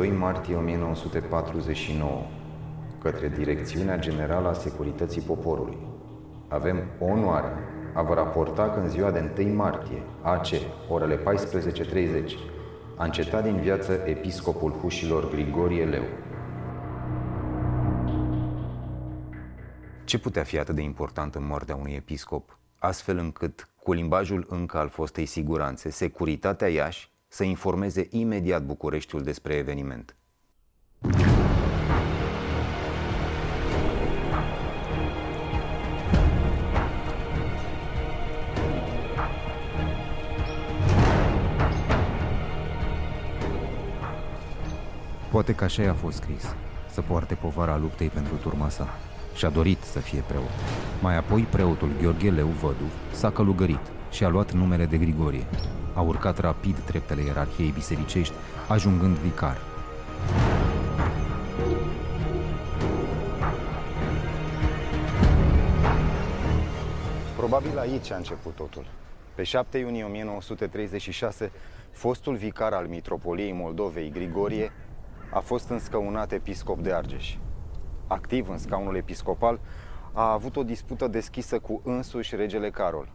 [0.00, 2.26] 2 martie 1949
[3.02, 5.76] către Direcțiunea Generală a Securității Poporului.
[6.48, 7.58] Avem onoarea
[7.94, 10.46] a vă raporta că în ziua de 1 martie, AC,
[10.88, 11.22] orele 14.30,
[12.96, 16.04] a încetat din viață episcopul Hușilor Grigorie Leu.
[20.04, 24.78] Ce putea fi atât de important în moartea unui episcop, astfel încât, cu limbajul încă
[24.78, 30.16] al fostei siguranțe, securitatea Iași să informeze imediat Bucureștiul despre eveniment?
[45.30, 46.54] Poate că așa i-a fost scris,
[46.90, 48.88] să poarte povara luptei pentru turma sa.
[49.34, 50.50] Și-a dorit să fie preot.
[51.02, 55.46] Mai apoi preotul Gheorghe Leu Vădu s-a călugărit și a luat numele de Grigorie.
[55.94, 58.34] A urcat rapid treptele ierarhiei bisericești,
[58.68, 59.56] ajungând vicar.
[67.36, 68.86] Probabil aici a început totul.
[69.34, 71.52] Pe 7 iunie 1936,
[71.90, 74.72] fostul vicar al Mitropoliei Moldovei, Grigorie,
[75.32, 77.36] a fost înscăunat episcop de Argeș.
[78.06, 79.60] Activ în scaunul episcopal,
[80.12, 83.08] a avut o dispută deschisă cu însuși regele Carol.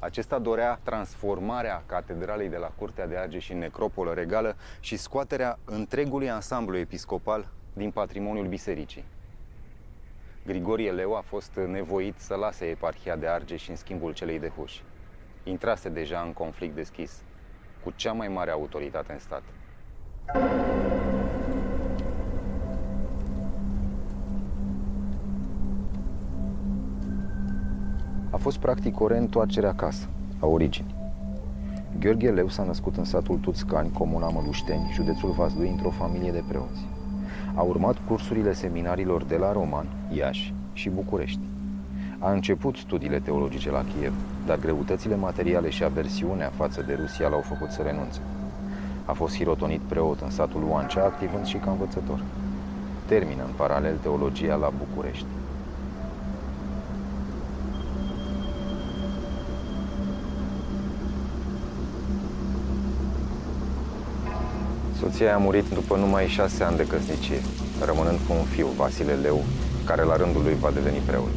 [0.00, 6.30] Acesta dorea transformarea catedralei de la Curtea de Argeș în necropolă regală și scoaterea întregului
[6.30, 9.04] ansamblu episcopal din patrimoniul bisericii.
[10.46, 14.80] Grigorie Leu a fost nevoit să lase eparhia de Argeș în schimbul celei de Huș.
[15.42, 17.22] Intrase deja în conflict deschis
[17.82, 19.42] cu cea mai mare autoritate în stat.
[28.38, 30.06] Fost practic o reîntoarcere acasă,
[30.38, 30.94] a origini.
[31.98, 36.86] Gheorghe Leu s-a născut în satul Tuțcani, comuna Mălușteni, județul Vaslui, într-o familie de preoți.
[37.54, 41.40] A urmat cursurile seminarilor de la Roman, Iași și București.
[42.18, 44.14] A început studiile teologice la Kiev,
[44.46, 48.20] dar greutățile materiale și aversiunea față de Rusia l-au făcut să renunțe.
[49.04, 52.20] A fost hirotonit preot în satul Oancea, activând și ca învățător.
[53.06, 55.37] Termină în paralel teologia la București.
[64.98, 67.40] Soția a murit după numai șase ani de căsnicie,
[67.84, 69.44] rămânând cu un fiu, Vasile Leu,
[69.86, 71.30] care la rândul lui va deveni preot.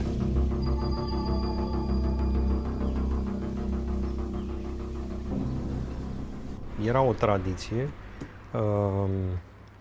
[6.85, 7.89] Era o tradiție.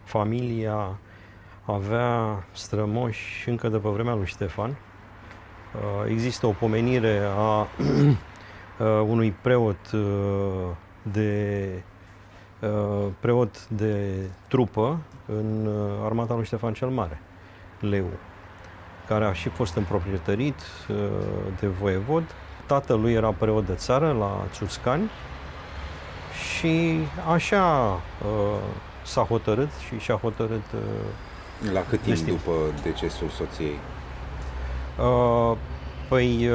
[0.05, 0.99] Familia
[1.65, 4.77] avea strămoși încă de pe vremea lui Ștefan.
[6.09, 7.67] Există o pomenire a
[9.13, 9.91] unui preot
[11.03, 11.83] de
[13.21, 14.17] preot de
[14.49, 15.69] trupă în
[16.05, 17.21] armata lui Ștefan cel Mare,
[17.81, 18.07] Leu,
[19.09, 20.61] care a și fost împroprietărit
[21.61, 22.25] de voievod.
[22.67, 25.11] Tatălui era preot de țară la Țuscani
[26.57, 26.99] și
[27.33, 28.01] așa
[29.03, 30.65] s-a hotărât și și-a hotărât
[31.73, 33.79] La cât timp după decesul soției?
[36.09, 36.51] Păi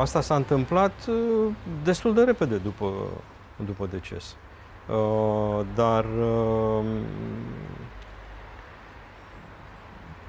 [0.00, 0.92] asta s-a întâmplat
[1.84, 2.92] destul de repede după,
[3.64, 4.36] după deces.
[4.88, 6.84] Uh, dar uh,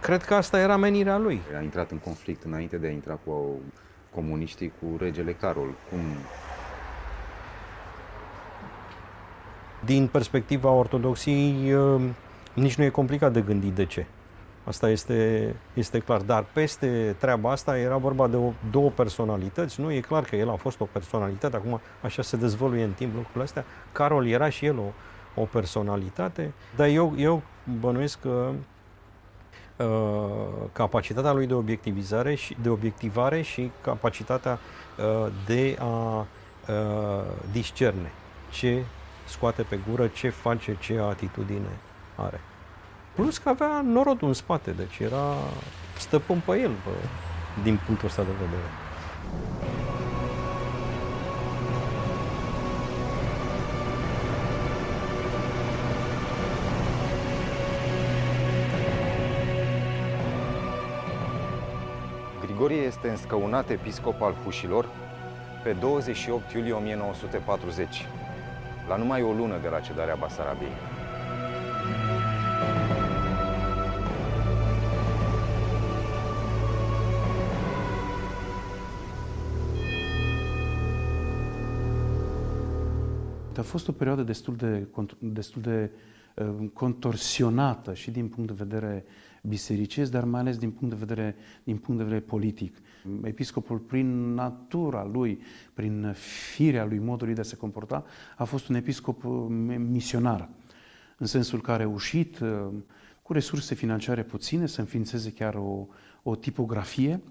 [0.01, 1.41] cred că asta era menirea lui.
[1.57, 3.59] A intrat în conflict înainte de a intra cu
[4.13, 5.68] comuniștii, cu regele Carol.
[5.89, 6.00] Cum
[9.86, 12.01] Din perspectiva ortodoxiei, uh,
[12.53, 14.06] nici nu e complicat de gândit de ce.
[14.67, 16.21] Asta este, este clar.
[16.21, 19.81] Dar peste treaba asta era vorba de o, două personalități.
[19.81, 21.55] Nu e clar că el a fost o personalitate.
[21.55, 23.65] Acum așa se dezvăluie în timp lucrurile astea.
[23.91, 24.91] Carol era și el o,
[25.41, 26.53] o personalitate.
[26.75, 27.41] Dar eu, eu
[27.79, 28.51] bănuiesc că
[29.77, 29.85] uh,
[30.73, 34.59] capacitatea lui de obiectivizare și de obiectivare și capacitatea
[34.97, 36.25] uh, de a uh,
[37.51, 38.11] discerne
[38.49, 38.83] ce
[39.27, 41.77] scoate pe gură, ce face, ce atitudine
[42.15, 42.39] are.
[43.17, 45.33] Plus că avea norodul în spate, deci era
[45.97, 46.91] stăpân pe el, bă,
[47.63, 48.69] din punctul ăsta de vedere.
[62.41, 64.85] Grigorie este înscăunat episcop al Hușilor
[65.63, 68.05] pe 28 iulie 1940,
[68.87, 70.71] la numai o lună de la cedarea Basarabiei.
[83.57, 84.88] A fost o perioadă destul de,
[85.19, 85.92] destul de
[86.74, 89.06] contorsionată și din punct de vedere
[89.42, 92.77] bisericesc, dar mai ales din punct de vedere, din punct de vedere politic.
[93.24, 95.42] Episcopul, prin natura lui,
[95.74, 96.13] prin
[96.54, 98.06] firea lui, modul lui de a se comporta,
[98.38, 99.24] a fost un episcop
[99.77, 100.50] misionar,
[101.18, 102.39] în sensul că a reușit,
[103.21, 105.88] cu resurse financiare puține, să înființeze chiar o,
[106.24, 107.21] o tipografie,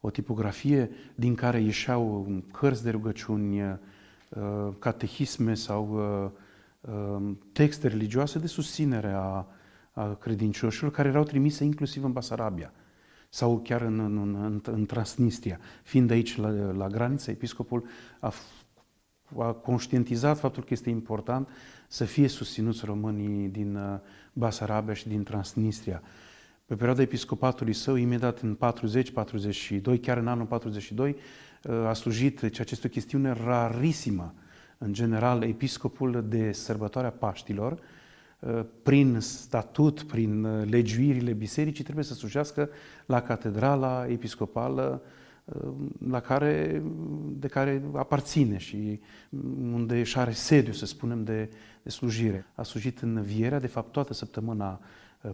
[0.00, 3.68] o tipografie din care ieșeau cărți de rugăciuni, uh,
[4.78, 6.30] catehisme sau uh,
[6.80, 9.46] uh, texte religioase de susținere a,
[9.92, 12.72] a credincioșilor care erau trimise inclusiv în Basarabia
[13.28, 15.58] sau chiar în, în, în, în Transnistria.
[15.82, 17.84] Fiind aici la, la graniță, episcopul
[18.20, 18.32] a,
[19.38, 21.48] a conștientizat faptul că este important
[21.88, 24.00] să fie susținuți românii din
[24.32, 26.02] Basarabia și din Transnistria.
[26.66, 28.58] Pe perioada episcopatului său, imediat în
[29.96, 31.16] 40-42, chiar în anul 42,
[31.86, 34.34] a slujit, deci această chestiune rarisimă,
[34.78, 37.78] în general, episcopul de sărbătoarea Paștilor,
[38.82, 42.68] prin statut, prin legiuirile bisericii, trebuie să slujească
[43.06, 45.02] la catedrala episcopală
[46.08, 46.82] la care,
[47.28, 49.00] de care aparține și
[49.72, 51.50] unde își are sediu, să spunem, de,
[51.82, 52.46] de slujire.
[52.54, 54.80] A slujit în Vierea, de fapt, toată săptămâna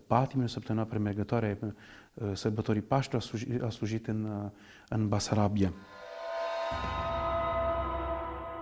[0.06, 1.58] patimile, săptămâna premergătoare
[2.32, 4.50] sărbătorii Paști, a slujit, a slujit în,
[4.88, 5.72] în Basarabia.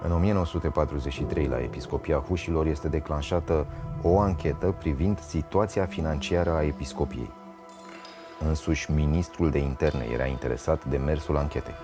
[0.02, 3.66] În 1943, la Episcopia Hușilor, este declanșată
[4.02, 7.30] o anchetă privind situația financiară a episcopiei.
[8.48, 11.74] Însuși, ministrul de interne era interesat de mersul anchetei.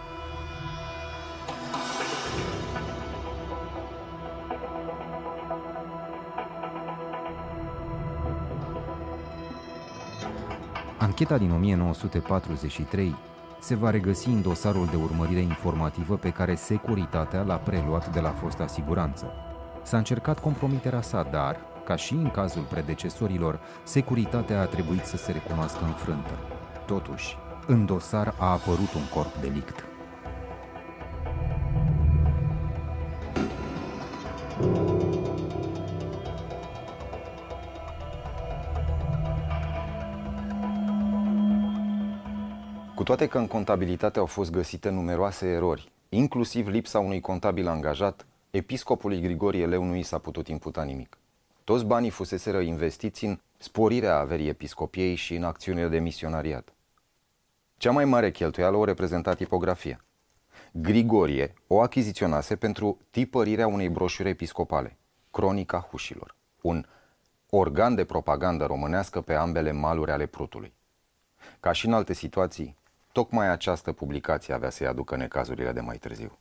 [10.99, 13.15] Ancheta din 1943
[13.63, 18.31] se va regăsi în dosarul de urmărire informativă pe care securitatea l-a preluat de la
[18.31, 19.33] fosta siguranță.
[19.83, 25.33] S-a încercat compromiterea sa, dar, ca și în cazul predecesorilor, securitatea a trebuit să se
[25.33, 26.39] recunoască înfrântă.
[26.87, 27.37] Totuși,
[27.67, 29.92] în dosar a apărut un corp delict.
[43.03, 48.27] Cu toate că în contabilitate au fost găsite numeroase erori, inclusiv lipsa unui contabil angajat,
[48.51, 51.19] episcopului Grigorie Leu nu i s-a putut imputa nimic.
[51.65, 56.75] Toți banii fuseseră investiți în sporirea averii episcopiei și în acțiunile de misionariat.
[57.77, 60.05] Cea mai mare cheltuială o reprezenta tipografia.
[60.73, 64.99] Grigorie o achiziționase pentru tipărirea unei broșuri episcopale,
[65.31, 66.87] Cronica Hușilor, un
[67.51, 70.73] organ de propagandă românească pe ambele maluri ale Prutului.
[71.61, 72.81] Ca și în alte situații,
[73.13, 76.39] Tocmai această publicație avea să-i aducă necazurile de mai târziu.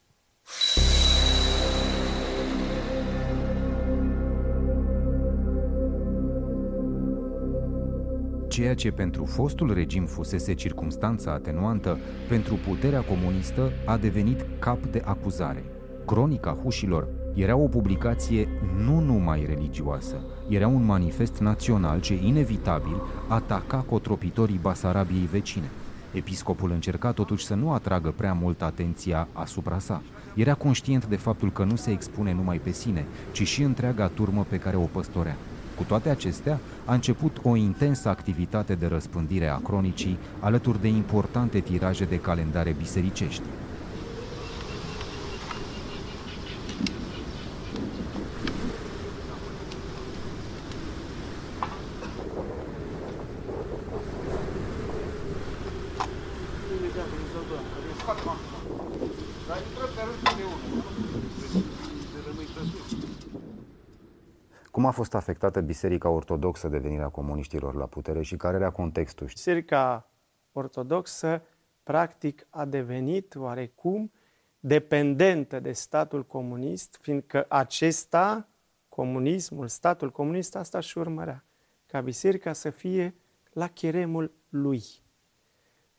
[8.48, 15.02] Ceea ce pentru fostul regim fusese circumstanța atenuantă, pentru puterea comunistă a devenit cap de
[15.06, 15.64] acuzare.
[16.06, 18.48] Cronica Hușilor era o publicație
[18.78, 20.16] nu numai religioasă,
[20.50, 25.70] era un manifest național ce inevitabil ataca cotropitorii Basarabiei vecine.
[26.12, 30.02] Episcopul încerca totuși să nu atragă prea mult atenția asupra sa.
[30.36, 34.46] Era conștient de faptul că nu se expune numai pe sine, ci și întreaga turmă
[34.50, 35.36] pe care o păstorea.
[35.76, 41.60] Cu toate acestea, a început o intensă activitate de răspândire a cronicii, alături de importante
[41.60, 43.44] tiraje de calendare bisericești.
[64.72, 69.28] Cum a fost afectată Biserica Ortodoxă de venirea comuniștilor la putere și care era contextul?
[69.28, 70.10] Biserica
[70.52, 71.42] Ortodoxă
[71.84, 74.12] practic a devenit oarecum
[74.60, 78.48] dependentă de statul comunist, fiindcă acesta,
[78.90, 81.44] comunismul, statul comunist, asta și urmărea,
[81.86, 83.16] ca biserica să fie
[83.52, 84.84] la cheremul lui.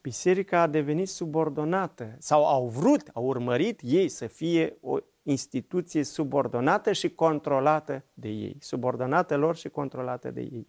[0.02, 6.92] Biserica a devenit subordonată sau au vrut, au urmărit ei să fie o instituție subordonată
[6.92, 10.66] și controlată de ei, subordonată lor și controlată de ei.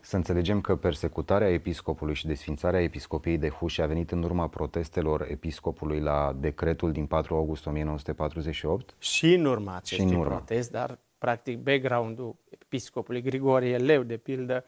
[0.00, 5.26] Să înțelegem că persecutarea episcopului și desfințarea episcopiei de Huși a venit în urma protestelor
[5.30, 8.94] episcopului la decretul din 4 august 1948?
[8.98, 10.34] Și în urma acestui și în urma.
[10.34, 14.64] protest, dar practic background-ul episcopului Grigorie Leu, de pildă,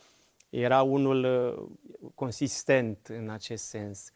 [0.60, 4.10] era unul uh, consistent în acest sens.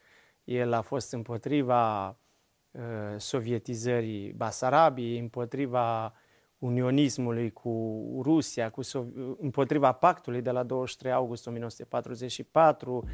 [0.45, 2.17] El a fost împotriva
[2.79, 2.83] Uh,
[3.17, 6.13] sovietizării Basarabiei, împotriva
[6.59, 8.81] unionismului cu Rusia, cu
[9.41, 13.05] împotriva pactului de la 23 august 1944.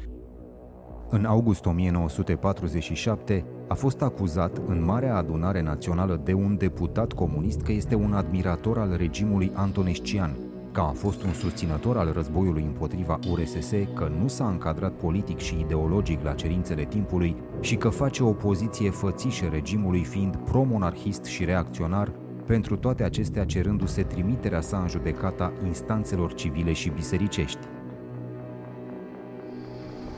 [1.09, 7.71] În august 1947 a fost acuzat în Marea Adunare Națională de un deputat comunist că
[7.71, 10.37] este un admirator al regimului antonescian,
[10.75, 15.59] că a fost un susținător al războiului împotriva URSS, că nu s-a încadrat politic și
[15.59, 22.11] ideologic la cerințele timpului și că face opoziție fățișă regimului fiind pro-monarhist și reacționar,
[22.45, 27.67] pentru toate acestea cerându-se trimiterea sa în judecata instanțelor civile și bisericești.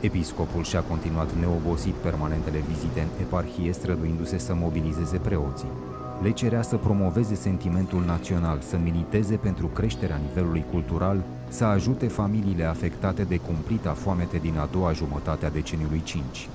[0.00, 5.97] Episcopul și-a continuat neobosit permanentele vizite în eparhie, străduindu-se să mobilizeze preoții.
[6.22, 12.64] Le cerea să promoveze sentimentul național, să militeze pentru creșterea nivelului cultural, să ajute familiile
[12.64, 16.48] afectate de cumplita foamete din a doua jumătate a deceniului 5.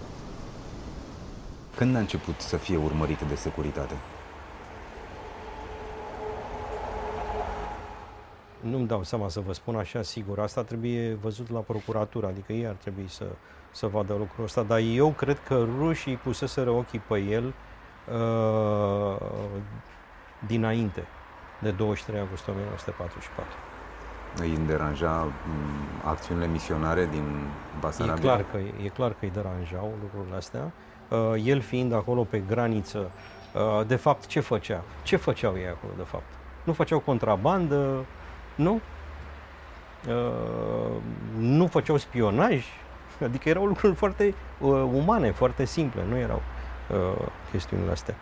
[1.76, 3.94] Când a început să fie urmărit de securitate?
[8.60, 10.40] Nu-mi dau seama să vă spun așa sigur.
[10.40, 13.26] Asta trebuie văzut la procuratură, adică ei ar trebui să,
[13.72, 14.64] să vadă lucrul ăsta.
[14.64, 17.54] Dar eu cred că rușii puseseră ochii pe el uh,
[20.48, 21.04] dinainte
[21.60, 23.46] de 23 august 1944.
[24.40, 27.48] Îi deranja mm, acțiunile misionare din
[27.80, 28.16] Basarabia?
[28.16, 30.72] E clar că, e clar că îi deranjau lucrurile astea.
[31.08, 33.12] Uh, el fiind acolo pe graniță,
[33.54, 34.84] uh, de fapt ce făcea?
[35.04, 36.32] Ce făceau ei acolo de fapt?
[36.64, 38.06] Nu făceau contrabandă,
[38.56, 38.82] nu?
[40.08, 40.96] Uh,
[41.38, 42.66] nu făceau spionaj,
[43.24, 46.63] adică erau lucruri foarte uh, umane, foarte simple, nu erau uh,
[47.52, 48.16] chestiunile astea.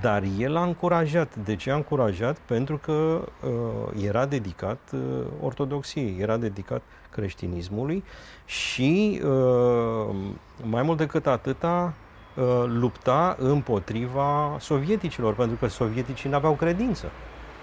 [0.00, 1.36] Dar el a încurajat.
[1.36, 2.38] De ce a încurajat?
[2.38, 5.00] Pentru că uh, era dedicat uh,
[5.40, 8.04] ortodoxiei, era dedicat creștinismului
[8.44, 10.14] și uh,
[10.62, 11.94] mai mult decât atâta
[12.36, 17.06] uh, lupta împotriva sovieticilor, pentru că sovieticii nu aveau credință.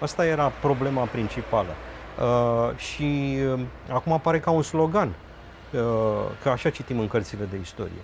[0.00, 1.70] Asta era problema principală.
[2.20, 5.80] Uh, și uh, acum apare ca un slogan, uh,
[6.42, 8.02] că așa citim în cărțile de istorie.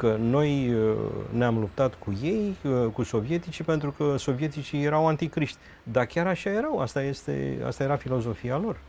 [0.00, 0.96] Că noi uh,
[1.32, 5.58] ne-am luptat cu ei, uh, cu sovieticii, pentru că sovieticii erau anticriști.
[5.82, 8.80] Dar chiar așa erau, asta, este, asta era filozofia lor,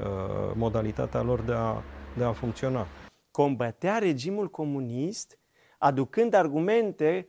[0.00, 0.06] uh,
[0.54, 1.82] modalitatea lor de a,
[2.16, 2.86] de a funcționa.
[3.30, 5.38] Combătea regimul comunist,
[5.78, 7.28] aducând argumente,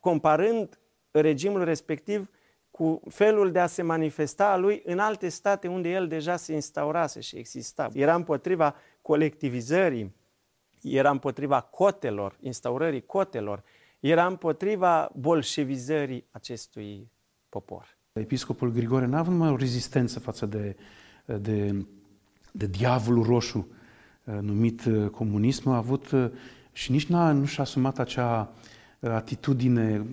[0.00, 0.78] comparând
[1.10, 2.30] regimul respectiv
[2.70, 6.52] cu felul de a se manifesta a lui în alte state unde el deja se
[6.52, 7.88] instaurase și exista.
[7.92, 10.16] Era împotriva colectivizării,
[10.82, 13.62] era împotriva cotelor, instaurării cotelor,
[14.00, 17.10] era împotriva bolșevizării acestui
[17.48, 17.96] popor.
[18.12, 20.76] Episcopul Grigore n-a avut numai o rezistență față de,
[21.24, 21.86] de,
[22.52, 23.68] de diavolul roșu
[24.24, 26.30] uh, numit uh, comunism, a avut uh,
[26.72, 28.52] și nici n-a, nu și-a asumat acea
[29.00, 30.06] atitudine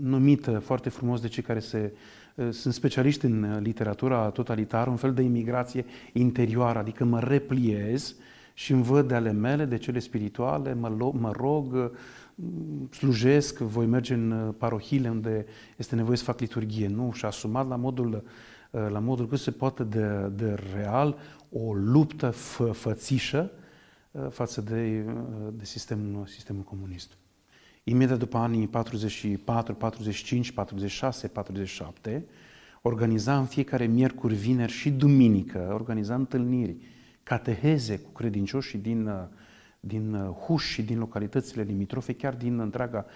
[0.00, 1.92] numită foarte frumos de cei care se,
[2.34, 8.16] uh, sunt specialiști în literatura totalitară, un fel de imigrație interioară, adică mă repliez
[8.54, 11.90] și îmi văd de ale mele, de cele spirituale, mă, mă rog, uh,
[12.90, 16.88] slujesc, voi merge în uh, parohile unde este nevoie să fac liturghie.
[16.88, 18.24] Nu, și asumat la modul,
[18.70, 21.18] la modul cât se poate de, de real
[21.50, 23.50] o luptă fă, fățișă
[24.30, 25.04] față de,
[25.52, 27.16] de sistemul, sistemul comunist.
[27.84, 32.26] Imediat după anii 44, 45, 46, 47,
[32.82, 36.76] organiza în fiecare miercuri, vineri și duminică, organiza întâlniri,
[37.22, 39.10] cateheze cu credincioșii din,
[39.80, 43.06] din Huș și din localitățile limitrofe, chiar din întreaga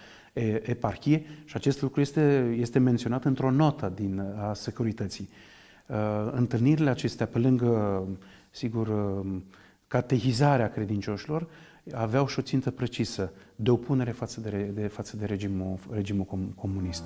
[0.61, 5.29] eparhie și acest lucru este, este menționat într-o notă din, a securității.
[6.31, 8.03] Întâlnirile acestea, pe lângă,
[8.49, 8.89] sigur,
[9.87, 11.47] catehizarea credincioșilor,
[11.93, 17.03] aveau și o țintă precisă de opunere față de, de, față de regimul, regimul comunist.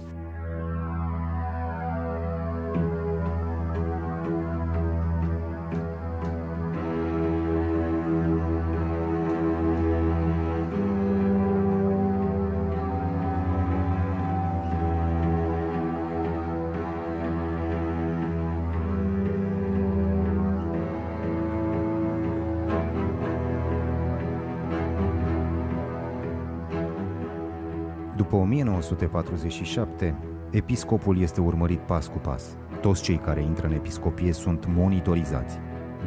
[28.82, 30.16] 1947,
[30.52, 32.58] episcopul este urmărit pas cu pas.
[32.82, 35.60] Toți cei care intră în episcopie sunt monitorizați.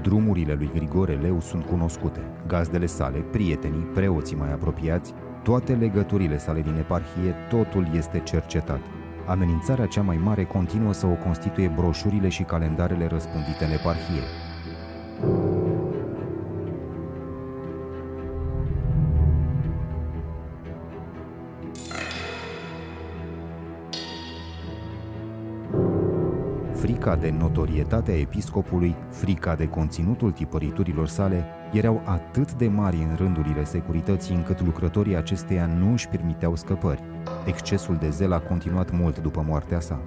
[0.02, 6.60] Drumurile lui Grigore Leu sunt cunoscute, gazdele sale, prietenii, preoții mai apropiați, toate legăturile sale
[6.60, 8.80] din eparhie, totul este cercetat.
[9.26, 14.43] Amenințarea cea mai mare continuă să o constituie broșurile și calendarele răspândite în eparhie.
[27.04, 33.64] Frica de notorietatea episcopului, frica de conținutul tipăriturilor sale, erau atât de mari în rândurile
[33.64, 37.02] securității încât lucrătorii acesteia nu își permiteau scăpări.
[37.46, 40.00] Excesul de zel a continuat mult după moartea sa.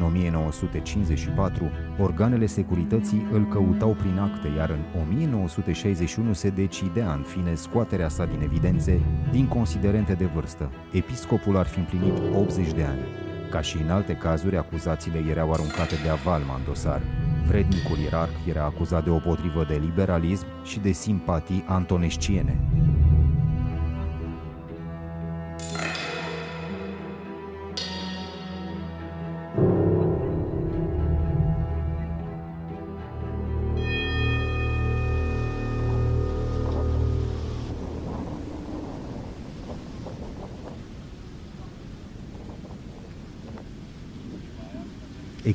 [0.00, 7.54] În 1954, organele securității îl căutau prin acte, iar în 1961 se decidea în fine
[7.54, 10.70] scoaterea sa din evidențe din considerente de vârstă.
[10.92, 13.00] Episcopul ar fi împlinit 80 de ani.
[13.50, 17.00] Ca și în alte cazuri, acuzațiile erau aruncate de avalma în dosar.
[17.46, 22.60] Vrednicul ierarh era acuzat de o potrivă de liberalism și de simpatii antonesciene.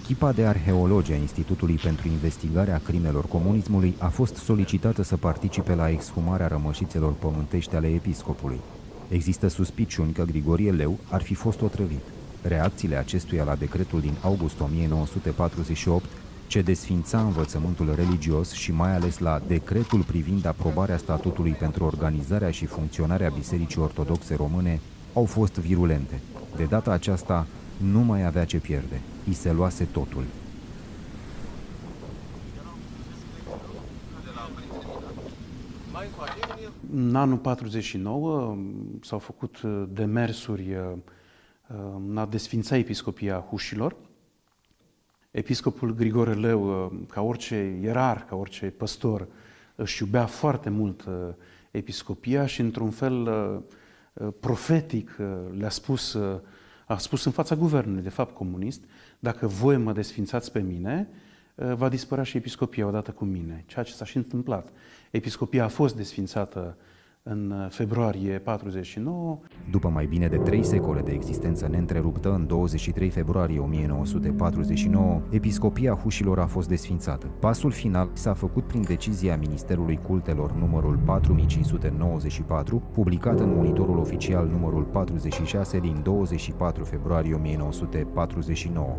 [0.05, 5.89] Echipa de arheologi a Institutului pentru Investigarea Crimelor Comunismului a fost solicitată să participe la
[5.89, 8.59] exhumarea rămășițelor pământești ale episcopului.
[9.09, 12.01] Există suspiciuni că Grigorie Leu ar fi fost otrăvit.
[12.41, 16.05] Reacțiile acestuia la decretul din august 1948
[16.47, 22.65] ce desfința învățământul religios și mai ales la decretul privind aprobarea statutului pentru organizarea și
[22.65, 24.79] funcționarea Bisericii Ortodoxe Române
[25.13, 26.19] au fost virulente.
[26.55, 29.01] De data aceasta, nu mai avea ce pierde.
[29.29, 30.23] I se luase totul.
[36.93, 38.57] În anul 49
[39.01, 40.91] s-au făcut uh, demersuri uh,
[42.07, 43.95] în a desfința episcopia Hușilor.
[45.31, 49.27] Episcopul Grigore Leu, uh, ca orice ierar, ca orice păstor,
[49.75, 51.07] își iubea foarte mult
[51.71, 53.29] episcopia și într-un fel
[54.39, 55.17] profetic
[55.57, 56.17] le-a spus
[56.85, 58.83] a spus în fața guvernului, de fapt comunist,
[59.19, 61.07] dacă voi mă desfințați pe mine,
[61.55, 64.69] uh, va dispărea și episcopia odată cu mine, ceea ce s-a și întâmplat.
[65.11, 66.77] Episcopia a fost desfințată
[67.27, 69.39] în uh, februarie 49.
[69.71, 76.39] După mai bine de trei secole de existență neîntreruptă, în 23 februarie 1949, episcopia Hușilor
[76.39, 77.25] a fost desfințată.
[77.25, 84.83] Pasul final s-a făcut prin decizia Ministerului Cultelor numărul 4594, publicat în monitorul oficial numărul
[84.83, 88.97] 46 din 24 februarie 1949.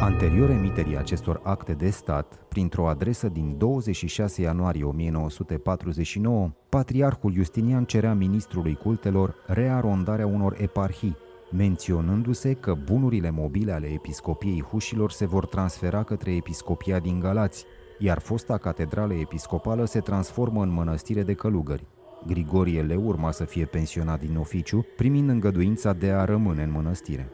[0.00, 8.14] Anterior emiterii acestor acte de stat, printr-o adresă din 26 ianuarie 1949, Patriarhul Justinian cerea
[8.14, 11.16] ministrului cultelor rearondarea unor eparhii,
[11.52, 17.64] menționându-se că bunurile mobile ale episcopiei Hușilor se vor transfera către episcopia din Galați,
[17.98, 21.86] iar fosta catedrală episcopală se transformă în mănăstire de călugări.
[22.26, 27.30] Grigorie le urma să fie pensionat din oficiu, primind îngăduința de a rămâne în mănăstire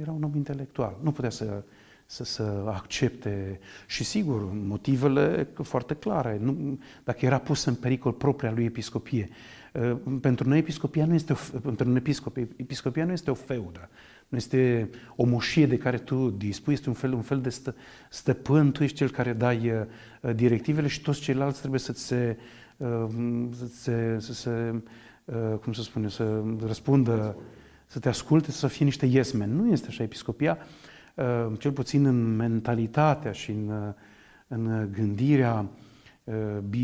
[0.00, 0.98] era un om intelectual.
[1.02, 1.62] Nu putea să,
[2.06, 6.38] să, să accepte și sigur, motivele foarte clare.
[6.40, 9.28] Nu, dacă era pus în pericol propria lui episcopie.
[9.72, 13.88] Uh, pentru noi episcopia nu este o, pentru noi episcopie, episcopia nu este o feudă.
[14.28, 17.74] Nu este o moșie de care tu dispui, este un fel, un fel de stă,
[18.10, 22.38] stăpân, tu ești cel care dai uh, directivele și toți ceilalți trebuie să se,
[22.76, 23.06] uh,
[23.52, 24.82] să se, să se
[25.60, 27.36] cum să spune, să răspundă
[27.86, 29.56] să te asculte, să fie niște yesmen.
[29.56, 30.58] Nu este așa episcopia,
[31.14, 33.92] uh, cel puțin în mentalitatea și în, uh,
[34.48, 35.68] în gândirea
[36.24, 36.34] uh,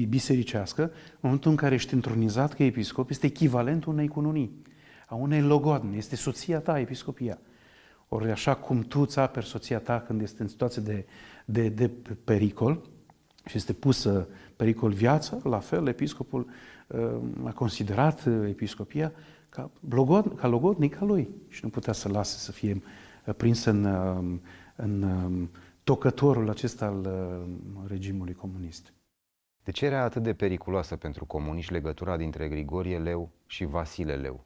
[0.08, 4.62] bisericească, în momentul în care ești întronizat ca episcop, este echivalentul unei cununii,
[5.06, 7.38] a unei logodne, este soția ta, episcopia.
[8.08, 11.06] Ori așa cum tu îți aperi soția ta când este în situație de,
[11.44, 11.90] de, de
[12.24, 12.80] pericol
[13.46, 16.46] și este pusă pericol viața, la fel, episcopul
[17.44, 19.12] a considerat episcopia
[19.52, 22.82] ca, blogod, ca logodnic lui și nu putea să lase să fie
[23.26, 24.40] uh, prins în, uh,
[24.76, 25.50] în um,
[25.84, 28.92] tocătorul acesta al uh, regimului comunist.
[29.64, 34.44] De ce era atât de periculoasă pentru comuniști legătura dintre Grigorie Leu și Vasile Leu?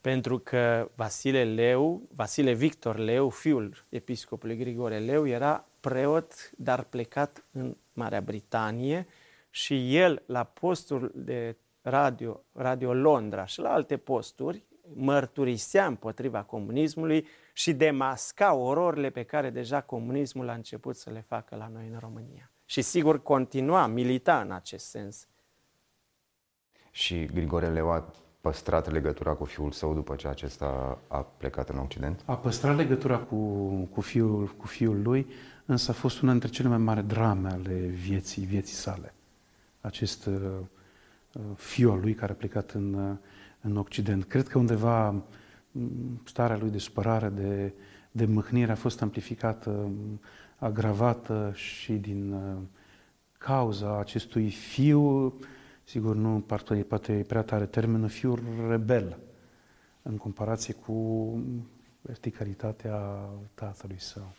[0.00, 7.44] Pentru că Vasile Leu, Vasile Victor Leu, fiul episcopului Grigore Leu, era preot, dar plecat
[7.52, 9.06] în Marea Britanie
[9.50, 11.56] și el, la postul de
[11.88, 19.50] Radio, Radio Londra și la alte posturi, mărturisea împotriva comunismului și demasca ororile pe care
[19.50, 22.50] deja comunismul a început să le facă la noi în România.
[22.64, 25.26] Și sigur continua, milita în acest sens.
[26.90, 31.78] Și Grigore Leu a păstrat legătura cu fiul său după ce acesta a plecat în
[31.78, 32.22] Occident?
[32.24, 33.36] A păstrat legătura cu,
[33.84, 35.26] cu, fiul, cu fiul lui,
[35.64, 39.14] însă a fost una dintre cele mai mari drame ale vieții, vieții sale
[39.80, 40.28] acest
[41.54, 43.18] fiu al lui care a plecat în,
[43.60, 44.24] în Occident.
[44.24, 45.10] Cred că undeva
[45.70, 47.72] mm, starea lui de supărare, de,
[48.10, 49.90] de mâhnire a fost amplificată,
[50.56, 52.36] agravată și din
[53.38, 55.34] cauza acestui fiu,
[55.84, 59.18] sigur nu poate, poate prea tare termenul, fiu rebel
[60.02, 60.94] în comparație cu
[62.00, 64.32] verticalitatea tatălui său.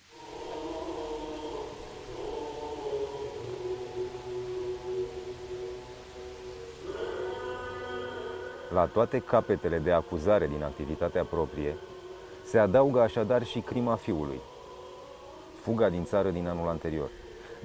[8.73, 11.75] La toate capetele de acuzare din activitatea proprie,
[12.45, 14.39] se adaugă așadar și crima fiului,
[15.61, 17.09] fuga din țară din anul anterior.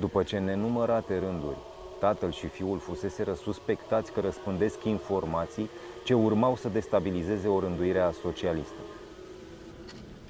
[0.01, 1.57] După ce nenumărate rânduri,
[2.01, 5.71] tatăl și fiul fuseseră suspectați că răspândesc informații
[6.05, 8.81] ce urmau să destabilizeze o rânduire socialistă.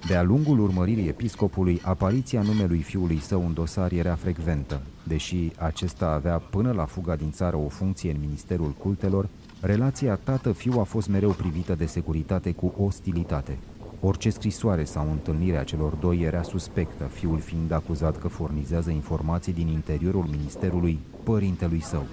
[0.07, 4.81] De-a lungul urmăririi episcopului, apariția numelui fiului său în dosar era frecventă.
[5.03, 9.29] Deși acesta avea până la fuga din țară o funcție în Ministerul Cultelor,
[9.63, 13.59] relația tată-fiu a fost mereu privită de securitate cu ostilitate.
[14.01, 19.53] Orice scrisoare sau întâlnire a celor doi era suspectă, fiul fiind acuzat că furnizează informații
[19.53, 22.07] din interiorul ministerului părintelui său.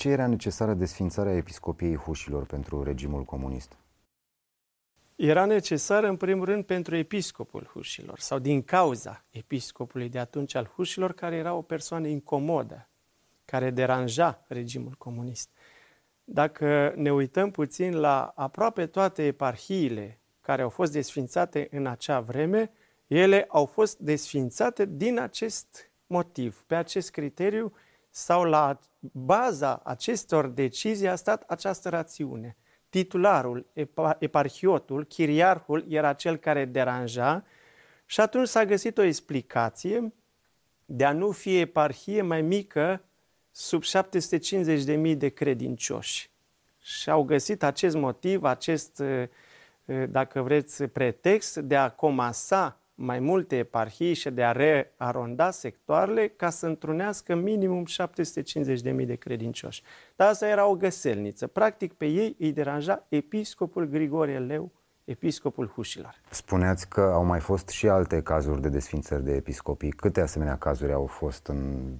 [0.00, 3.76] Ce era necesară desfințarea episcopiei hușilor pentru regimul comunist?
[5.16, 10.66] Era necesară, în primul rând, pentru episcopul hușilor, sau din cauza episcopului de atunci al
[10.66, 12.88] hușilor, care era o persoană incomodă,
[13.44, 15.50] care deranja regimul comunist.
[16.24, 22.70] Dacă ne uităm puțin la aproape toate eparhiile care au fost desfințate în acea vreme,
[23.06, 27.72] ele au fost desfințate din acest motiv, pe acest criteriu
[28.10, 32.56] sau la baza acestor decizii a stat această rațiune.
[32.88, 33.66] Titularul,
[34.18, 37.44] eparhiotul, chiriarhul era cel care deranja
[38.06, 40.12] și atunci s-a găsit o explicație
[40.84, 43.04] de a nu fi eparhie mai mică
[43.50, 46.30] sub 750.000 de credincioși.
[46.80, 49.02] Și au găsit acest motiv, acest,
[50.08, 56.50] dacă vreți, pretext de a comasa mai multe eparhii și de a rearonda sectoarele ca
[56.50, 57.84] să întrunească minimum
[59.00, 59.82] 750.000 de credincioși.
[60.16, 61.46] Dar asta era o găselniță.
[61.46, 64.72] Practic pe ei îi deranja episcopul Grigorie Leu,
[65.04, 66.14] episcopul Hușilor.
[66.30, 69.90] Spuneați că au mai fost și alte cazuri de desfințări de episcopii.
[69.90, 71.92] Câte asemenea cazuri au fost în...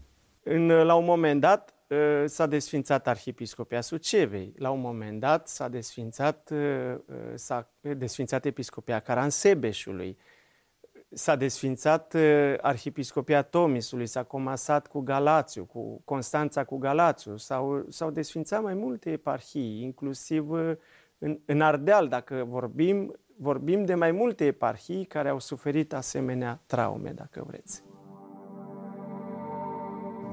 [0.43, 4.55] în la un moment dat ă, s-a desfințat Arhiepiscopia Sucevei.
[4.57, 7.01] La un moment dat s-a desfințat, ă,
[7.35, 10.19] s-a desfințat Episcopia Caransebeșului
[11.13, 18.11] s-a desfințat uh, Arhiepiscopia Tomisului, s-a comasat cu Galațiu, cu Constanța cu Galațiu, s-au, s-au
[18.11, 20.73] desfințat mai multe eparhii, inclusiv uh,
[21.19, 27.13] în, în Ardeal, dacă vorbim, vorbim de mai multe eparhii care au suferit asemenea traume,
[27.15, 27.83] dacă vreți.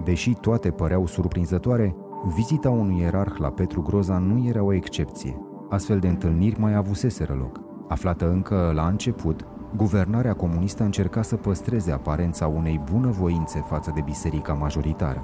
[0.04, 1.96] Deși toate păreau surprinzătoare,
[2.36, 5.42] vizita unui ierarh la Petru Groza nu era o excepție.
[5.70, 7.60] Astfel de întâlniri mai avuseseră loc.
[7.88, 14.54] Aflată încă la început, guvernarea comunistă încerca să păstreze aparența unei bunăvoințe față de biserica
[14.54, 15.24] majoritară.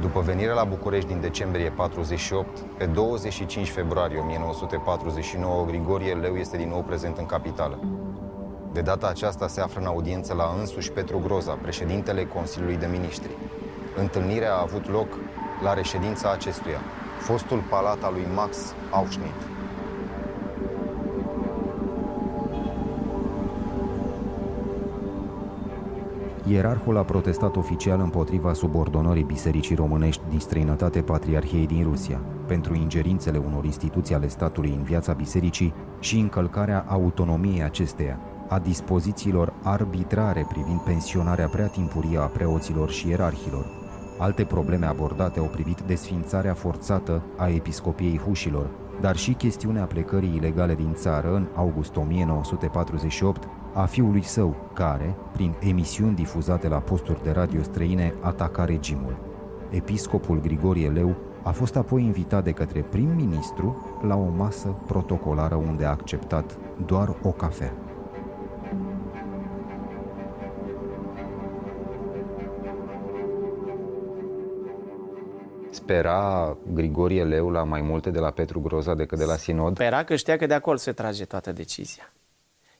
[0.00, 6.68] După venirea la București din decembrie 48, pe 25 februarie 1949, Grigorie Leu este din
[6.68, 7.78] nou prezent în capitală.
[8.72, 13.30] De data aceasta se află în audiență la însuși Petru Groza, președintele Consiliului de Ministri.
[13.96, 15.08] Întâlnirea a avut loc
[15.62, 16.80] la reședința acestuia,
[17.22, 19.40] fostul palat al lui Max Auschnitt.
[26.46, 33.38] Ierarhul a protestat oficial împotriva subordonării Bisericii Românești din străinătate Patriarhiei din Rusia, pentru ingerințele
[33.38, 40.80] unor instituții ale statului în viața bisericii și încălcarea autonomiei acesteia, a dispozițiilor arbitrare privind
[40.80, 43.81] pensionarea prea timpurie a preoților și ierarhilor,
[44.18, 48.70] Alte probleme abordate au privit desfințarea forțată a episcopiei hușilor,
[49.00, 55.54] dar și chestiunea plecării ilegale din țară în august 1948 a fiului său, care, prin
[55.60, 59.16] emisiuni difuzate la posturi de radio străine, ataca regimul.
[59.70, 65.84] Episcopul Grigorie Leu a fost apoi invitat de către prim-ministru la o masă protocolară unde
[65.84, 67.72] a acceptat doar o cafea.
[75.82, 79.74] Spera Grigorie Leu la mai multe de la Petru Groza decât de la Sinod?
[79.74, 82.12] Spera că știa că de acolo se trage toată decizia.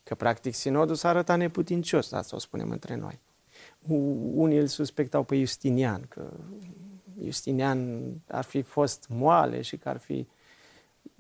[0.02, 3.20] Că practic Sinodul s-a arătat neputincios, asta o spunem între noi.
[4.34, 6.30] Unii îl suspectau pe Justinian, că
[7.22, 10.28] Justinian ar fi fost moale și că ar fi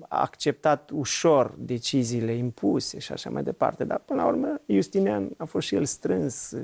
[0.08, 3.84] acceptat ușor deciziile impuse și așa mai departe.
[3.84, 6.54] Dar, până la urmă, Justinian a fost și el strâns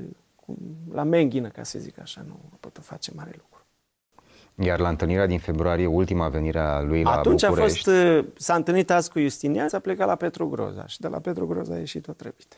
[0.93, 3.58] la menghină, ca să zic așa, nu a putut face mare lucru.
[4.61, 7.89] Iar la întâlnirea din februarie, ultima venire a lui la Atunci București...
[7.89, 11.09] a fost, uh, s-a întâlnit azi cu Justinian, s-a plecat la Petru Groza și de
[11.09, 12.57] la Petru Groza a ieșit o trăbite.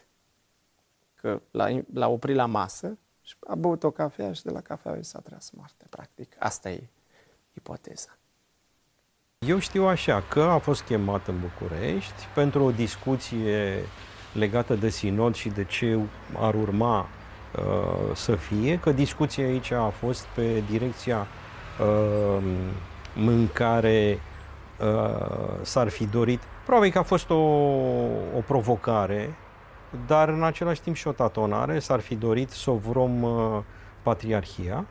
[1.15, 4.97] Că l-a, l-a oprit la masă și a băut o cafea și de la cafea
[4.97, 6.37] i s-a tras moarte, practic.
[6.39, 6.83] Asta e
[7.53, 8.19] ipoteza.
[9.47, 13.85] Eu știu așa, că a fost chemat în București pentru o discuție
[14.33, 15.99] legată de sinod și de ce
[16.37, 21.27] ar urma uh, să fie, că discuția aici a fost pe direcția
[21.81, 22.43] uh,
[23.15, 24.21] mâncare
[24.81, 26.41] uh, s-ar fi dorit.
[26.65, 27.35] Probabil că a fost o,
[28.37, 29.35] o provocare,
[30.07, 31.79] dar în același timp și o tatonare.
[31.79, 33.59] S-ar fi dorit să o vrom uh,
[34.03, 34.87] patriarhia,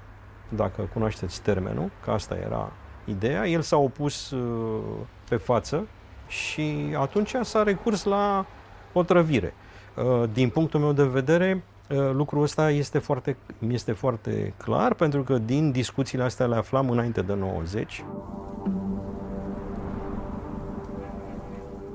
[0.49, 2.71] dacă cunoașteți termenul, că asta era
[3.05, 3.47] ideea.
[3.47, 4.81] El s-a opus uh,
[5.29, 5.87] pe față
[6.27, 8.45] și atunci s-a recurs la
[8.93, 9.53] otrăvire.
[9.95, 11.68] Uh, din punctul meu de vedere, uh,
[12.11, 17.21] lucrul ăsta este foarte, este foarte clar, pentru că din discuțiile astea le aflam înainte
[17.21, 18.03] de 90.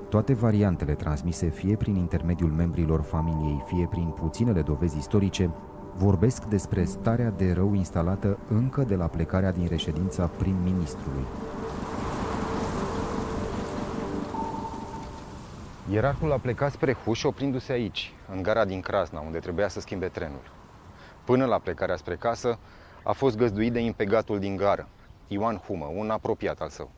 [0.08, 5.50] Toate variantele transmise fie prin intermediul membrilor familiei, fie prin puținele dovezi istorice,
[5.96, 11.24] vorbesc despre starea de rău instalată încă de la plecarea din reședința prim-ministrului.
[15.90, 20.08] Ierarhul a plecat spre Huș oprindu-se aici, în gara din Crasna, unde trebuia să schimbe
[20.08, 20.42] trenul.
[21.24, 22.58] Până la plecarea spre casă,
[23.02, 24.88] a fost găzduit de impegatul din gară,
[25.28, 26.90] Ioan Humă, un apropiat al său.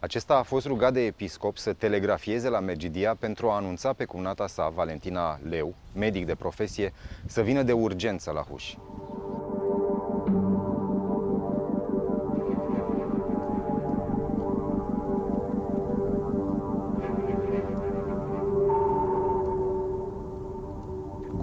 [0.00, 4.46] Acesta a fost rugat de episcop să telegrafieze la Mergidia pentru a anunța pe cumnata
[4.46, 6.92] sa, Valentina Leu, medic de profesie,
[7.26, 8.74] să vină de urgență la Huș.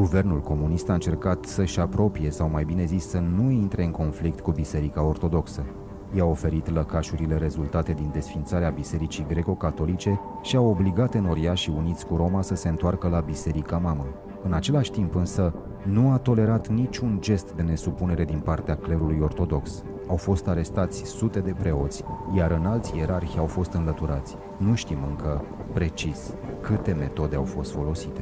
[0.01, 4.39] Guvernul comunist a încercat să-și apropie, sau mai bine zis, să nu intre în conflict
[4.39, 5.65] cu Biserica Ortodoxă.
[6.13, 12.41] I-a oferit lăcașurile rezultate din desfințarea Bisericii Greco-Catolice și a obligat enoriașii uniți cu Roma
[12.41, 14.05] să se întoarcă la Biserica Mamă.
[14.43, 15.53] În același timp însă,
[15.85, 19.83] nu a tolerat niciun gest de nesupunere din partea clerului ortodox.
[20.07, 22.03] Au fost arestați sute de preoți,
[22.35, 24.35] iar în alți ierarhi au fost înlăturați.
[24.57, 28.21] Nu știm încă precis câte metode au fost folosite.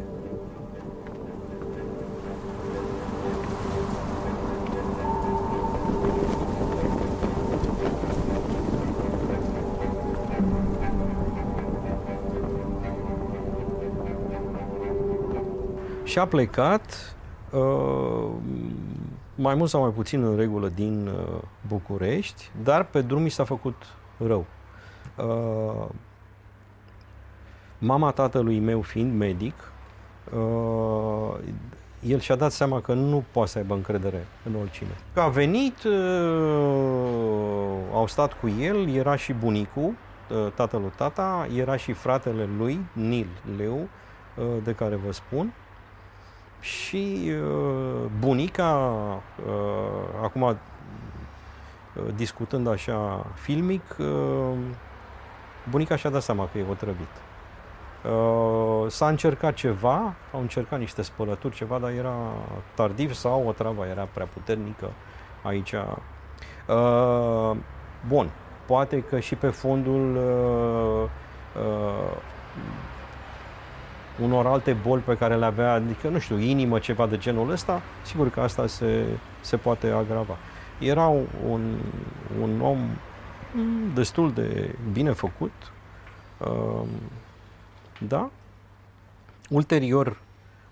[16.09, 17.15] Și a plecat
[17.51, 18.29] uh,
[19.35, 23.43] mai mult sau mai puțin în regulă din uh, București, dar pe drum i s-a
[23.43, 23.75] făcut
[24.17, 24.45] rău.
[25.15, 25.85] Uh,
[27.77, 29.71] mama tatălui meu fiind medic,
[30.33, 31.37] uh,
[32.01, 34.95] el și-a dat seama că nu poate să aibă încredere în oricine.
[35.15, 35.93] A venit, uh,
[37.93, 39.93] au stat cu el, era și bunicul,
[40.29, 45.53] uh, tatăl lui tata, era și fratele lui, Nil Leu, uh, de care vă spun,
[46.59, 48.73] și uh, bunica,
[49.47, 50.55] uh, acum uh,
[52.15, 54.57] discutând așa filmic, uh,
[55.69, 57.07] bunica și-a dat seama că e otrăvit.
[58.03, 62.15] Uh, s-a încercat ceva, au încercat niște spălături, ceva, dar era
[62.73, 64.89] tardiv sau o travă era prea puternică
[65.41, 65.73] aici.
[65.73, 67.57] Uh,
[68.07, 68.29] bun,
[68.65, 71.09] poate că și pe fondul uh,
[71.63, 72.17] uh,
[74.23, 77.81] unor alte boli pe care le avea, adică, nu știu, inimă, ceva de genul ăsta,
[78.05, 79.05] sigur că asta se,
[79.41, 80.37] se poate agrava.
[80.79, 81.07] Era
[81.49, 81.75] un,
[82.41, 82.77] un om
[83.93, 85.51] destul de bine făcut,
[86.37, 86.87] uh,
[88.07, 88.29] da.
[89.49, 90.17] Ulterior,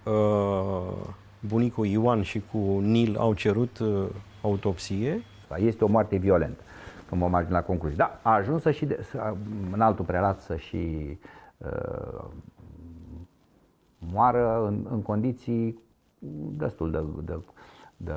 [0.03, 0.93] uh,
[1.39, 4.05] bunicul Ioan și cu Nil au cerut uh,
[4.41, 5.23] autopsie.
[5.55, 6.61] Este o moarte violentă,
[7.09, 7.97] când vom ajunge la concluzie.
[7.97, 9.33] Da, a ajuns să și de, să,
[9.71, 11.17] în altul prelat să și
[11.57, 12.23] uh,
[13.97, 15.79] moară în, în condiții
[16.57, 17.39] destul de, de,
[17.97, 18.13] de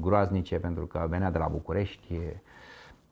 [0.00, 2.20] groaznice pentru că venea de la București,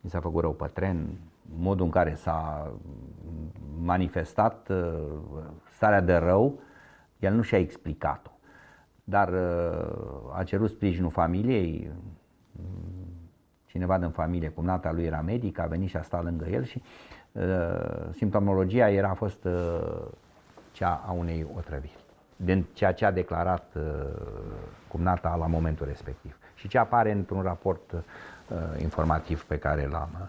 [0.00, 1.18] mi s-a făcut rău pe tren,
[1.58, 2.72] modul în care s-a
[3.82, 5.08] manifestat uh,
[5.74, 6.58] starea de rău,
[7.18, 8.30] el nu și-a explicat-o.
[9.04, 11.90] Dar uh, a cerut sprijinul familiei
[13.72, 16.82] cineva din familie, cumnata lui era medic, a venit și a stat lângă el și
[17.32, 17.42] uh,
[18.10, 20.06] simptomologia era a fost uh,
[20.72, 22.02] cea a unei otrăviri
[22.44, 23.82] din ceea ce a declarat uh,
[24.88, 28.00] cumnata la momentul respectiv și ce apare într-un raport uh,
[28.80, 30.26] informativ pe care l-am, uh,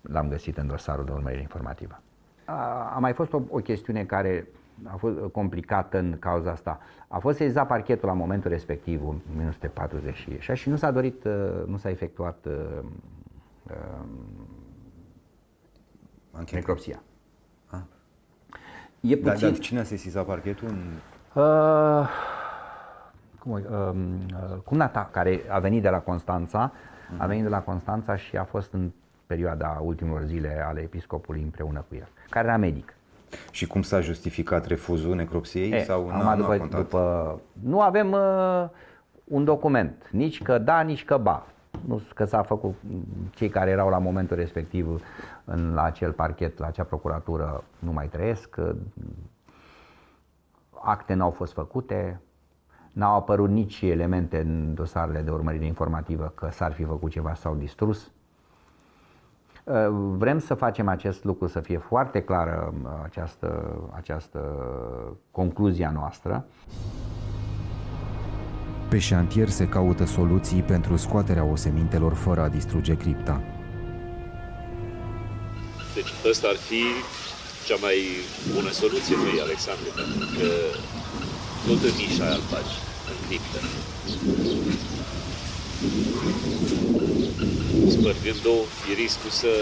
[0.00, 2.00] l-am găsit în dosarul de urmărire informativă.
[2.44, 4.46] A, a mai fost o, o chestiune care
[4.84, 6.80] a fost complicată în cauza asta.
[7.08, 11.76] A fost sezat parchetul la momentul respectiv, în 1946, și nu s-a dorit, uh, nu
[11.76, 12.78] s-a efectuat uh,
[16.32, 17.02] uh, necropsia.
[19.02, 19.10] Ah.
[19.10, 19.40] E puțin...
[19.40, 20.68] Dar, dar cine a sesizat parchetul?
[20.68, 20.78] În...
[21.42, 22.08] Uh,
[23.38, 27.18] cum, uh, uh, cumnata care a venit de la Constanța, uh-huh.
[27.18, 28.90] a venit de la Constanța și a fost în
[29.26, 32.94] perioada ultimelor zile ale episcopului împreună cu el, care era medic.
[33.50, 35.72] Și cum s-a justificat refuzul necropsiei?
[35.72, 38.64] E, sau n-a, după, n-a după, nu avem uh,
[39.24, 41.46] un document, nici că da, nici că ba.
[41.86, 42.74] Nu că s-a făcut,
[43.30, 45.02] cei care erau la momentul respectiv
[45.50, 48.56] în, la acel parchet, la acea procuratură, nu mai trăiesc,
[50.82, 52.20] acte n-au fost făcute,
[52.92, 57.54] n-au apărut nici elemente în dosarele de urmărire informativă că s-ar fi făcut ceva sau
[57.54, 58.10] distrus.
[59.64, 59.86] Uh,
[60.16, 64.40] vrem să facem acest lucru, să fie foarte clară uh, această, această
[65.30, 66.44] concluzia noastră.
[68.88, 73.40] Pe șantier se caută soluții pentru scoaterea osemintelor fără a distruge cripta.
[75.94, 76.82] Deci ăsta ar fi
[77.66, 77.96] cea mai
[78.54, 80.48] bună soluție pe Alexandru, pentru că
[81.66, 82.74] tot în nișa aia îl faci,
[83.10, 83.60] în criptă
[87.94, 88.56] spărgând-o,
[88.90, 89.52] e riscul să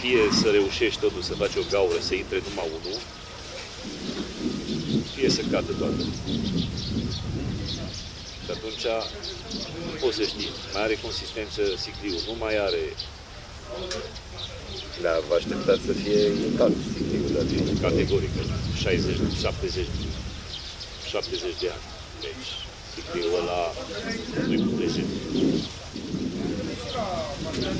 [0.00, 2.98] fie să reușești totul să faci o gaură, să intre numai unul,
[5.14, 6.02] fie să cadă toată.
[8.44, 8.86] Și atunci
[9.86, 10.50] nu poți să știi.
[10.72, 12.84] Mai are consistență sicriul, nu mai are
[15.02, 17.30] da, vă așteptați să fie intact sicriul
[17.66, 18.30] de Categoric,
[18.76, 19.86] 60, 70,
[21.08, 21.84] 70 de ani.
[22.24, 22.48] Deci,
[22.94, 23.60] sicriul ăla
[24.46, 24.98] nu-i puteți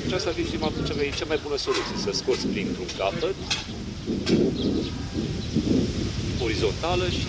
[0.07, 3.35] și asta ar fi cea mai, cea mai bună soluție, să scoți printr-un capăt,
[6.43, 7.27] orizontală și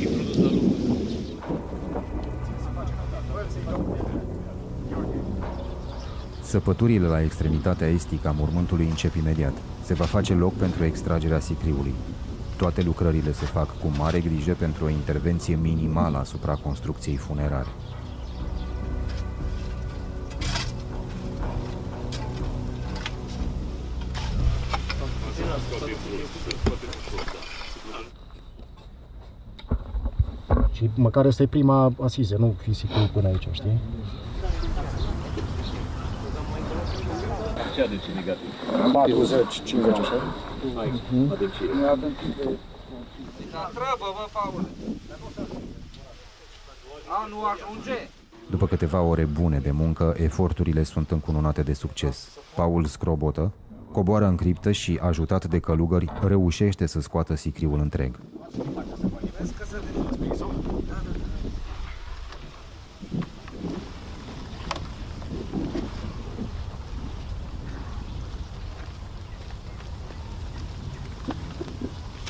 [0.00, 0.76] introdus la lucru.
[6.48, 9.52] Săpăturile la extremitatea estică a mormântului încep imediat.
[9.82, 11.94] Se va face loc pentru extragerea sicriului.
[12.56, 17.68] Toate lucrările se fac cu mare grijă pentru o intervenție minimală asupra construcției funerare.
[30.72, 33.80] Și măcar asta e prima asize, nu fisicul până aici, știi?
[37.78, 38.92] Ce adânci negativ?
[38.92, 40.22] 40, 50, așa?
[40.64, 41.30] Mhm.
[43.66, 44.64] Întreabă, bă, Paul.
[47.08, 48.08] A, nu ajunge?
[48.50, 52.28] După câteva ore bune de muncă, eforturile sunt încununate de succes.
[52.54, 53.52] Paul scrobotă,
[53.92, 58.18] coboară în criptă și, ajutat de călugări, reușește să scoată sicriul întreg.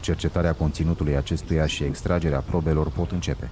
[0.09, 3.51] Cercetarea conținutului acestuia și extragerea probelor pot începe.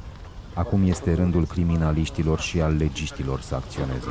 [0.54, 4.08] Acum este rândul criminaliștilor și al legiștilor să acționeze.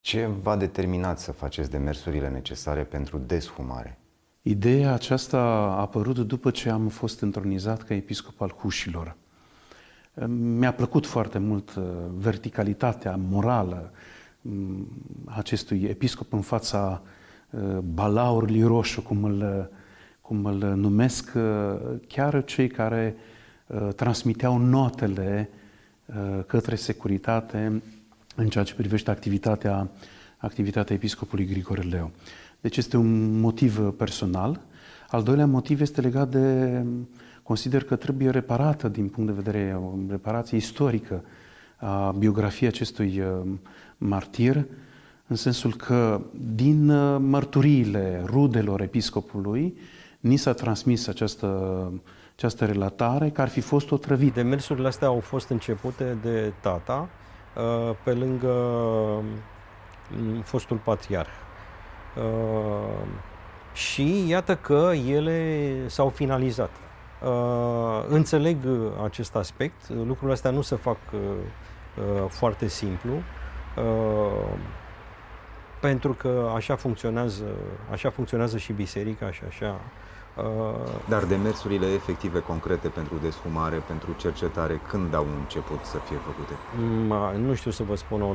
[0.00, 3.98] Ce v-a determinat să faceți demersurile necesare pentru deshumare?
[4.42, 9.16] Ideea aceasta a apărut după ce am fost întronizat ca episcop al Hușilor.
[10.26, 11.84] Mi-a plăcut foarte mult uh,
[12.16, 13.92] verticalitatea morală
[14.40, 14.88] mm,
[15.24, 17.18] acestui episcop în fața uh,
[17.94, 19.70] balaurului roșu, cum îl,
[20.20, 21.42] cum îl numesc uh,
[22.06, 23.16] chiar cei care
[23.96, 25.50] transmiteau notele
[26.46, 27.82] către securitate
[28.36, 29.90] în ceea ce privește activitatea,
[30.36, 32.10] activitatea episcopului Grigore Leo.
[32.60, 34.60] Deci este un motiv personal.
[35.08, 36.82] Al doilea motiv este legat de,
[37.42, 41.24] consider că trebuie reparată din punct de vedere, o reparație istorică
[41.76, 43.52] a biografiei acestui uh,
[43.98, 44.66] martir,
[45.30, 49.78] în sensul că din uh, mărturiile rudelor episcopului
[50.20, 51.92] ni s-a transmis această,
[52.34, 54.34] această relatare că ar fi fost otrăvit.
[54.34, 57.08] Demersurile astea au fost începute de tata,
[57.56, 58.54] uh, pe lângă
[60.42, 61.30] fostul patriarh.
[62.16, 63.06] Uh,
[63.72, 66.70] și iată că ele s-au finalizat.
[67.24, 68.56] Uh, înțeleg
[69.04, 69.88] acest aspect.
[69.88, 73.12] Lucrurile astea nu se fac uh, uh, foarte simplu.
[75.80, 77.44] Uh, pentru că așa funcționează,
[77.90, 79.80] așa funcționează și biserica și așa
[80.36, 80.44] Uh,
[81.08, 86.54] Dar demersurile efective, concrete pentru deshumare, pentru cercetare, când au început să fie făcute?
[87.38, 88.34] Nu știu să vă spun o,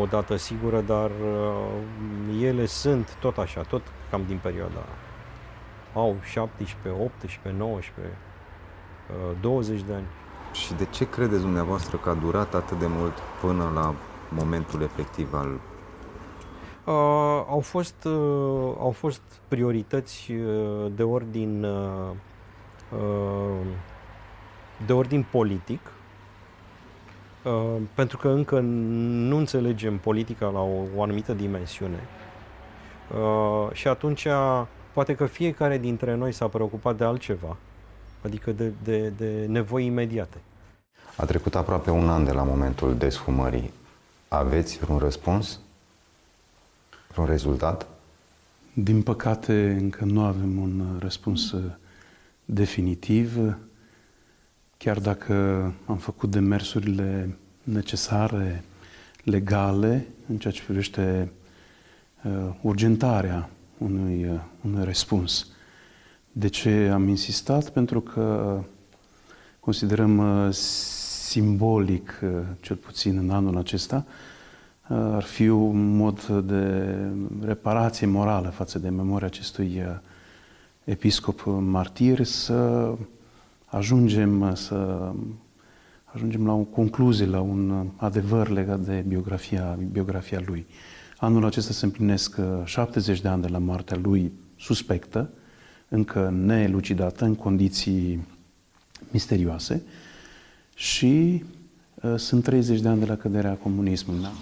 [0.00, 4.84] o dată sigură, dar uh, ele sunt tot așa, tot cam din perioada
[5.94, 8.14] au 17, 18, 19,
[9.40, 10.06] 20 de ani.
[10.52, 13.94] Și de ce credeți dumneavoastră că a durat atât de mult până la
[14.28, 15.60] momentul efectiv al
[16.86, 16.92] Uh,
[17.48, 22.10] au, fost, uh, au fost priorități uh, de ordin uh,
[22.92, 23.66] uh,
[24.86, 25.80] de ordin politic,
[27.44, 31.98] uh, pentru că încă nu înțelegem politica la o, o anumită dimensiune.
[33.14, 34.26] Uh, și atunci
[34.92, 37.56] poate că fiecare dintre noi s-a preocupat de altceva,
[38.24, 40.36] adică de, de, de nevoi imediate.
[41.16, 43.72] A trecut aproape un an de la momentul desfumării.
[44.28, 45.60] Aveți un răspuns?
[47.20, 47.86] Un rezultat?
[48.72, 51.72] Din păcate, încă nu avem un răspuns uh,
[52.44, 53.56] definitiv,
[54.76, 55.34] chiar dacă
[55.86, 58.64] am făcut demersurile necesare,
[59.22, 61.32] legale, în ceea ce privește
[62.24, 65.46] uh, urgentarea unui, uh, unui răspuns.
[66.32, 67.70] De ce am insistat?
[67.70, 68.58] Pentru că
[69.60, 70.52] considerăm uh,
[71.28, 74.06] simbolic, uh, cel puțin în anul acesta,
[74.88, 76.94] ar fi un mod de
[77.40, 79.98] reparație morală față de memoria acestui uh,
[80.84, 82.92] episcop martir, să
[83.64, 85.12] ajungem să
[86.04, 90.66] ajungem la o concluzie, la un adevăr legat de biografia, biografia lui.
[91.16, 95.30] Anul acesta se împlinesc 70 uh, de ani de la moartea lui suspectă,
[95.88, 98.26] încă nelucidată, în condiții
[99.10, 99.82] misterioase
[100.74, 101.44] și
[101.94, 104.22] uh, sunt 30 de ani de la căderea comunismului.
[104.22, 104.32] Da?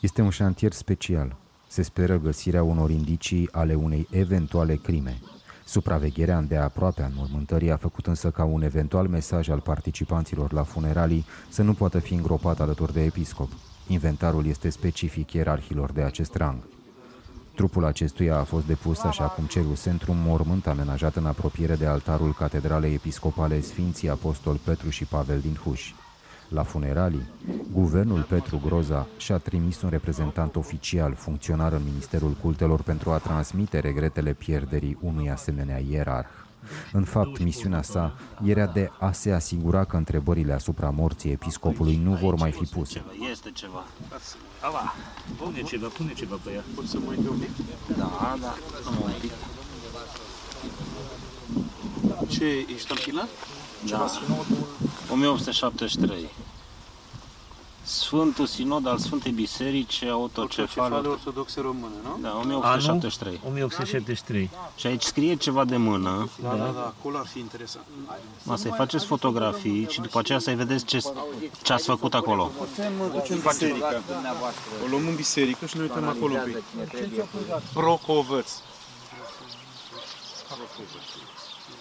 [0.00, 1.36] Este un șantier special.
[1.68, 5.18] Se speră găsirea unor indicii ale unei eventuale crime.
[5.64, 11.24] Supravegherea îndeaproape a înmormântării a făcut însă ca un eventual mesaj al participanților la funeralii
[11.48, 13.50] să nu poată fi îngropat alături de episcop.
[13.86, 16.56] Inventarul este specific ierarhilor de acest rang.
[17.54, 22.34] Trupul acestuia a fost depus așa cum cerul centrum mormânt amenajat în apropiere de altarul
[22.34, 25.94] Catedralei Episcopale Sfinții Apostol Petru și Pavel din Huși.
[26.48, 27.26] La funeralii,
[27.72, 33.78] guvernul Petru Groza și-a trimis un reprezentant oficial, funcționar în Ministerul Cultelor, pentru a transmite
[33.78, 36.28] regretele pierderii unui asemenea ierarh.
[36.92, 42.12] În fapt, misiunea sa era de a se asigura că întrebările asupra morții episcopului nu
[42.12, 43.04] vor mai fi puse.
[43.30, 43.84] Este ceva.
[44.60, 44.94] Ava,
[45.36, 46.64] pune ceva, pune ceva pe ea.
[46.74, 47.50] Poți să mă uit un pic?
[47.96, 48.54] Da, da,
[49.04, 49.32] un pic.
[52.28, 52.44] Ce,
[52.74, 53.28] ești ampilat?
[53.84, 54.10] Da.
[55.10, 56.28] 1873.
[57.86, 62.18] Sfântul Sinod al Sfântei Biserici Autocefale Ortodoxe Române, nu?
[62.22, 63.40] Da, 1873.
[63.46, 64.50] 1873.
[64.76, 66.28] Și aici scrie ceva de mână.
[66.42, 67.84] Da, da, da, acolo ar fi interesant.
[68.42, 70.98] Ma să-i faceți fotografii și după aceea să-i vedeți ce,
[71.62, 72.50] ce ați făcut acolo.
[73.12, 74.02] Ducem biserică.
[74.84, 76.62] O luăm în biserică și ne uităm acolo un pic.
[77.72, 78.50] Procovăț.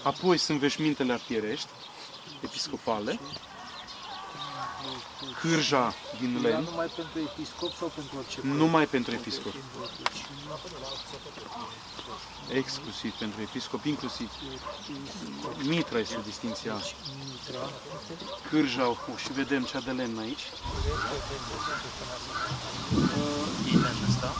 [0.06, 1.68] Apoi sunt veșmintele artierești
[2.42, 3.20] episcopale,
[5.40, 6.64] cârja din lemn.
[6.64, 8.40] Numai pentru episcop sau pentru orice?
[8.44, 9.54] Numai pentru episcop.
[12.50, 14.32] Exclusiv pentru episcop, inclusiv
[15.64, 16.82] mitra este distinția.
[18.50, 20.44] Cârja o și vedem cea de lemn aici.
[23.74, 24.34] Imens ăsta.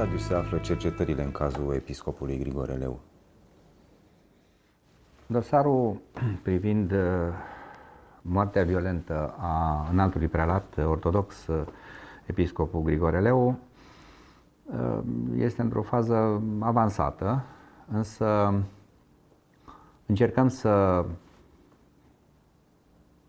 [0.00, 3.00] Stadiu se află cercetările în cazul episcopului Grigore Leu?
[5.26, 6.00] Dosarul
[6.42, 6.98] privind uh,
[8.22, 11.66] moartea violentă a înaltului prelat ortodox, uh,
[12.26, 13.58] episcopul Grigore Leu,
[14.64, 14.98] uh,
[15.36, 17.44] este într-o fază avansată,
[17.92, 18.54] însă
[20.06, 21.04] încercăm să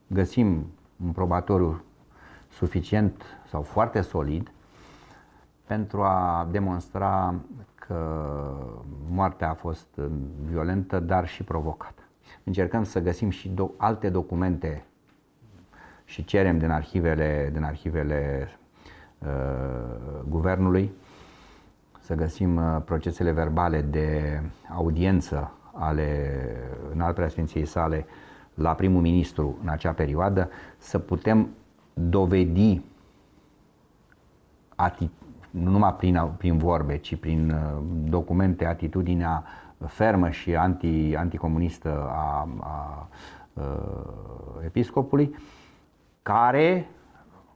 [0.07, 0.65] găsim
[1.05, 1.83] un probatoriu
[2.49, 4.51] suficient sau foarte solid
[5.71, 7.35] pentru a demonstra
[7.75, 7.97] că
[9.09, 9.87] moartea a fost
[10.45, 12.01] violentă, dar și provocată.
[12.43, 14.85] Încercăm să găsim și do- alte documente
[16.05, 18.49] și cerem din arhivele, din arhivele
[19.17, 19.27] uh,
[20.27, 20.91] guvernului
[21.99, 24.41] să găsim uh, procesele verbale de
[24.75, 26.31] audiență ale
[26.93, 28.05] înalt preasfinției sale
[28.53, 31.49] la primul ministru în acea perioadă, să putem
[31.93, 32.81] dovedi
[34.75, 39.43] ati- nu numai prin, prin vorbe, ci prin uh, documente, atitudinea
[39.87, 43.07] fermă și anti, anticomunistă a, a, a
[43.53, 45.35] uh, episcopului,
[46.21, 46.89] care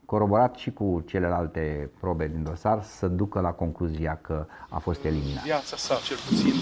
[0.04, 5.42] coroborat și cu celelalte probe din dosar, să ducă la concluzia că a fost eliminat.
[5.42, 6.54] Viața sa, cel puțin,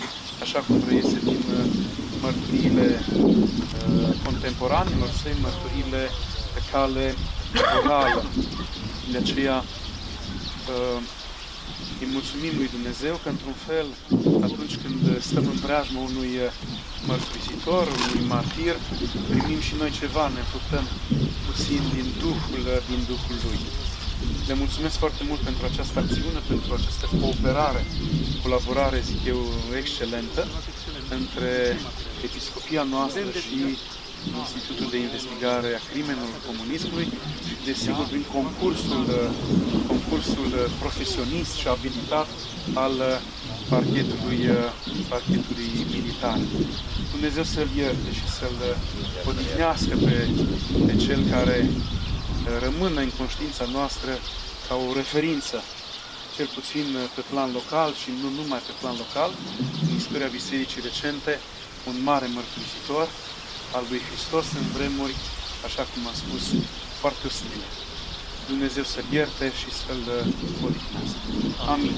[0.42, 1.64] așa cum reiese din uh,
[2.22, 6.02] mărturiile uh, contemporanilor săi, mărturiile
[6.54, 7.04] pe cale
[7.84, 8.22] orală.
[9.12, 10.98] De aceea uh,
[12.00, 13.86] îi mulțumim lui Dumnezeu că, într-un fel,
[14.48, 16.52] atunci când stăm în preajma unui uh,
[17.10, 18.74] mărturisitor, unui martir,
[19.32, 20.84] primim și noi ceva, ne fructăm
[21.46, 23.60] puțin din Duhul, uh, din Duhul Lui.
[24.48, 27.82] Le mulțumesc foarte mult pentru această acțiune, pentru această cooperare,
[28.42, 29.40] colaborare, zic eu,
[29.80, 30.42] excelentă
[31.18, 31.52] între
[32.26, 33.58] Episcopia noastră și
[34.44, 37.08] Institutul de Investigare a Crimelor Comunismului
[37.46, 39.06] și, desigur, prin concursul,
[39.92, 40.50] concursul
[40.82, 42.28] profesionist și abilitat
[42.84, 42.94] al
[43.68, 44.40] parchetului,
[45.08, 46.38] parchetului militar.
[47.10, 48.58] Dumnezeu să-l ierte și să-l
[49.28, 50.16] odihnească pe,
[50.86, 51.70] pe cel care
[52.66, 54.12] rămână în conștiința noastră
[54.68, 55.56] ca o referință,
[56.36, 59.30] cel puțin pe plan local și nu numai pe plan local,
[59.82, 61.32] în istoria Bisericii recente,
[61.90, 63.06] un mare mărturisitor,
[63.76, 65.14] al lui Hristos în vremuri,
[65.64, 66.44] așa cum a spus,
[67.00, 67.66] foarte ostile.
[68.48, 70.02] Dumnezeu să-l ierte și să-l
[70.64, 71.18] odihnească.
[71.72, 71.94] Amin.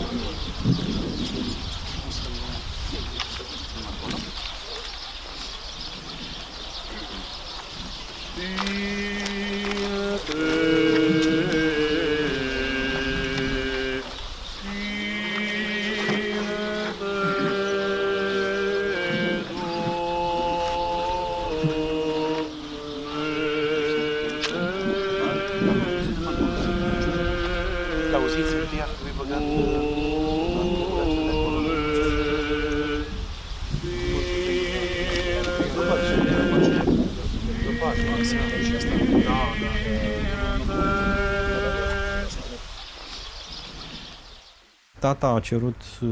[45.07, 46.09] Tata a cerut uh,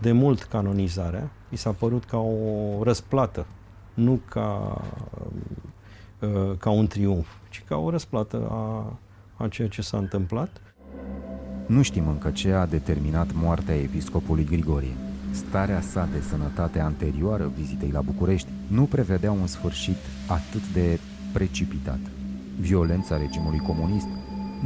[0.00, 3.46] de mult canonizarea, i s-a părut ca o răsplată,
[3.94, 4.80] nu ca,
[6.18, 8.92] uh, ca un triumf, ci ca o răsplată a,
[9.36, 10.60] a ceea ce s-a întâmplat.
[11.66, 14.96] Nu știm încă ce a determinat moartea episcopului Grigorie.
[15.30, 19.96] Starea sa de sănătate anterioară vizitei la București nu prevedea un sfârșit
[20.26, 21.00] atât de
[21.32, 22.00] precipitat.
[22.60, 24.08] Violența regimului comunist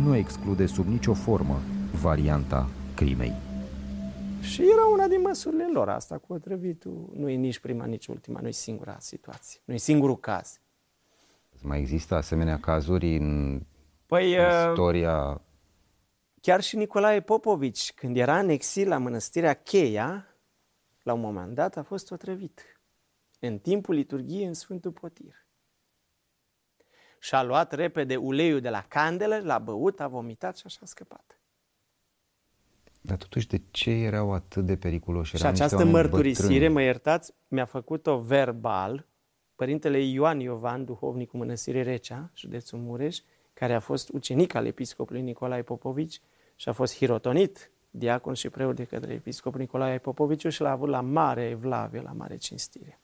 [0.05, 1.59] nu exclude sub nicio formă
[2.01, 2.69] varianta
[3.01, 3.33] crimei.
[4.41, 5.89] Și era una din măsurile lor.
[5.89, 9.77] Asta cu otrăvitul nu e nici prima, nici ultima, nu e singura situație, nu e
[9.77, 10.61] singurul caz.
[11.63, 13.61] Mai există asemenea cazuri în
[14.07, 14.37] păi,
[14.71, 15.41] istoria...
[16.41, 20.27] Chiar și Nicolae Popovici, când era în exil la mănăstirea Cheia,
[21.03, 22.81] la un moment dat a fost otrăvit.
[23.39, 25.47] În timpul liturgiei în Sfântul Potir.
[27.19, 31.40] Și-a luat repede uleiul de la candelă, l-a băut, a vomitat și așa a scăpat.
[33.01, 35.37] Dar totuși, de ce erau atât de periculoși?
[35.37, 36.73] Și această mărturisire, bătrâni.
[36.73, 39.07] mă iertați, mi-a făcut-o verbal
[39.55, 43.19] părintele Ioan Iovan, duhovnicul Mănăstirii Recea, județul Mureș,
[43.55, 46.21] care a fost ucenic al episcopului Nicolae Popovici
[46.57, 50.89] și a fost hirotonit diacon și preot de către episcopul Nicolae Popoviciu și l-a avut
[50.89, 53.01] la mare evlavie, la mare cinstire.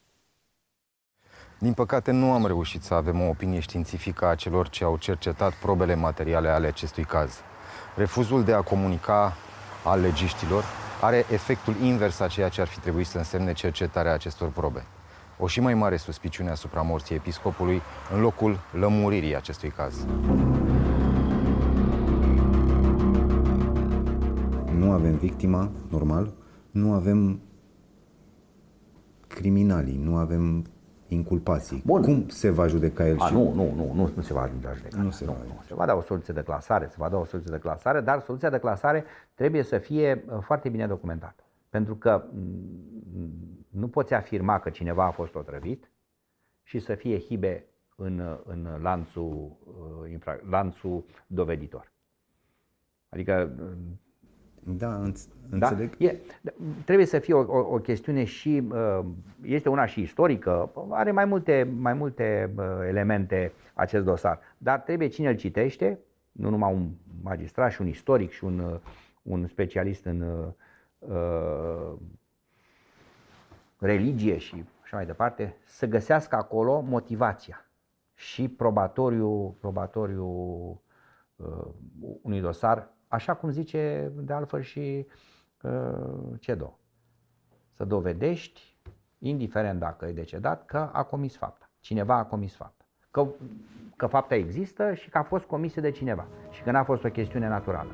[1.59, 5.55] Din păcate, nu am reușit să avem o opinie științifică a celor ce au cercetat
[5.55, 7.40] probele materiale ale acestui caz.
[7.97, 9.36] Refuzul de a comunica
[9.87, 10.64] al legiștilor
[11.01, 14.87] are efectul invers a ceea ce ar fi trebuit să însemne cercetarea acestor probe.
[15.39, 17.82] O și mai mare suspiciune asupra morții episcopului
[18.14, 20.07] în locul lămuririi acestui caz.
[24.78, 26.34] Nu avem victima, normal,
[26.70, 27.41] nu avem
[29.26, 30.66] criminalii, nu avem
[31.09, 31.82] inculpații.
[31.84, 32.02] Bun.
[32.02, 33.20] Cum se va judeca el?
[33.20, 33.32] A, și...
[33.32, 35.02] nu, nu, nu, nu, nu se va judeca.
[35.02, 35.38] Nu se, nu, va.
[35.38, 35.61] nu.
[35.62, 38.20] se va da o soluție de clasare, se va da o soluție de clasare, dar
[38.20, 39.04] soluția de clasare
[39.34, 41.44] trebuie să fie uh, foarte bine documentată.
[41.68, 45.90] Pentru că mm, nu poți afirma că cineva a fost otrăvit
[46.62, 49.57] și să fie hibe în, în lanțul,
[50.02, 51.92] uh, lanțul doveditor.
[53.09, 53.52] Adică
[54.68, 55.02] da,
[55.50, 55.96] înțeleg.
[55.96, 56.04] Da?
[56.04, 56.16] E,
[56.84, 59.00] trebuie să fie o, o, o chestiune și, uh,
[59.42, 65.08] este una și istorică, are mai multe, mai multe uh, elemente acest dosar, dar trebuie
[65.08, 65.98] cine îl citește,
[66.32, 66.90] nu numai un
[67.22, 68.78] magistrat și un istoric și un, uh,
[69.22, 70.20] un specialist în
[70.98, 71.92] uh,
[73.78, 77.66] religie și așa mai departe, să găsească acolo motivația
[78.14, 80.26] și probatoriu, probatoriu
[81.36, 81.66] uh,
[82.22, 85.06] unui dosar, așa cum zice de altfel și
[85.62, 86.78] uh, CEDO.
[87.72, 88.76] Să dovedești,
[89.18, 91.70] indiferent dacă e decedat, că a comis fapta.
[91.80, 92.84] Cineva a comis fapta.
[93.10, 93.26] Că,
[93.96, 97.08] că fapta există și că a fost comisă de cineva și că n-a fost o
[97.08, 97.90] chestiune naturală.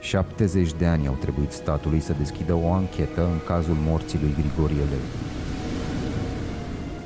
[0.00, 4.84] 70 de ani au trebuit statului să deschidă o anchetă în cazul morții lui Grigorie
[4.84, 5.04] Leu.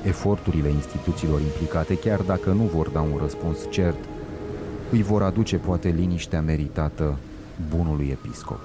[0.04, 4.17] Eforturile instituțiilor implicate, chiar dacă nu vor da un răspuns cert,
[4.90, 7.18] îi vor aduce poate liniștea meritată
[7.70, 8.60] bunului episcop.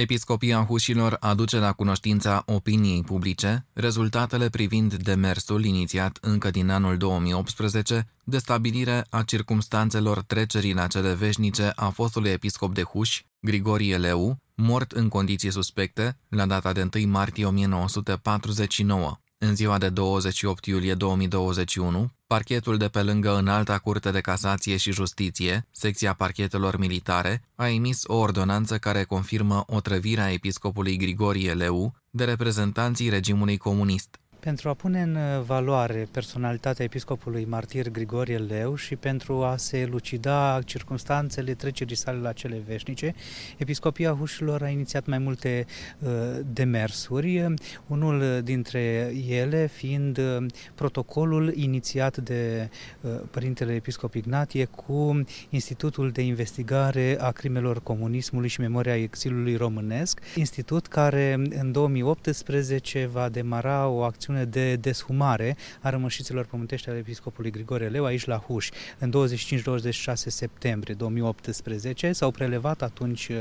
[0.00, 8.06] Episcopia Hușilor aduce la cunoștința opiniei publice rezultatele privind demersul inițiat încă din anul 2018
[8.24, 14.36] de stabilire a circumstanțelor trecerii la cele veșnice a fostului episcop de Huș, Grigorie Leu,
[14.54, 19.18] mort în condiții suspecte la data de 1 martie 1949.
[19.42, 24.92] În ziua de 28 iulie 2021, parchetul de pe lângă Înalta Curte de Casație și
[24.92, 32.24] Justiție, secția parchetelor militare, a emis o ordonanță care confirmă otrăvirea episcopului Grigorie Leu de
[32.24, 38.96] reprezentanții regimului comunist pentru a pune în uh, valoare personalitatea episcopului martir Grigorie Leu și
[38.96, 43.14] pentru a se lucida circunstanțele trecerii sale la cele veșnice,
[43.56, 45.66] Episcopia Hușilor a inițiat mai multe
[45.98, 46.10] uh,
[46.52, 47.54] demersuri,
[47.86, 52.68] unul dintre ele fiind uh, protocolul inițiat de
[53.00, 60.20] uh, Părintele Episcop Ignatie cu Institutul de Investigare a Crimelor Comunismului și Memoria Exilului Românesc,
[60.34, 66.98] institut care în 2018 va demara o acțiune acțiune de deshumare a rămășiților pământești ale
[66.98, 68.68] episcopului Grigore Leu aici la Huș.
[68.98, 73.36] În 25-26 septembrie 2018 s-au prelevat atunci uh,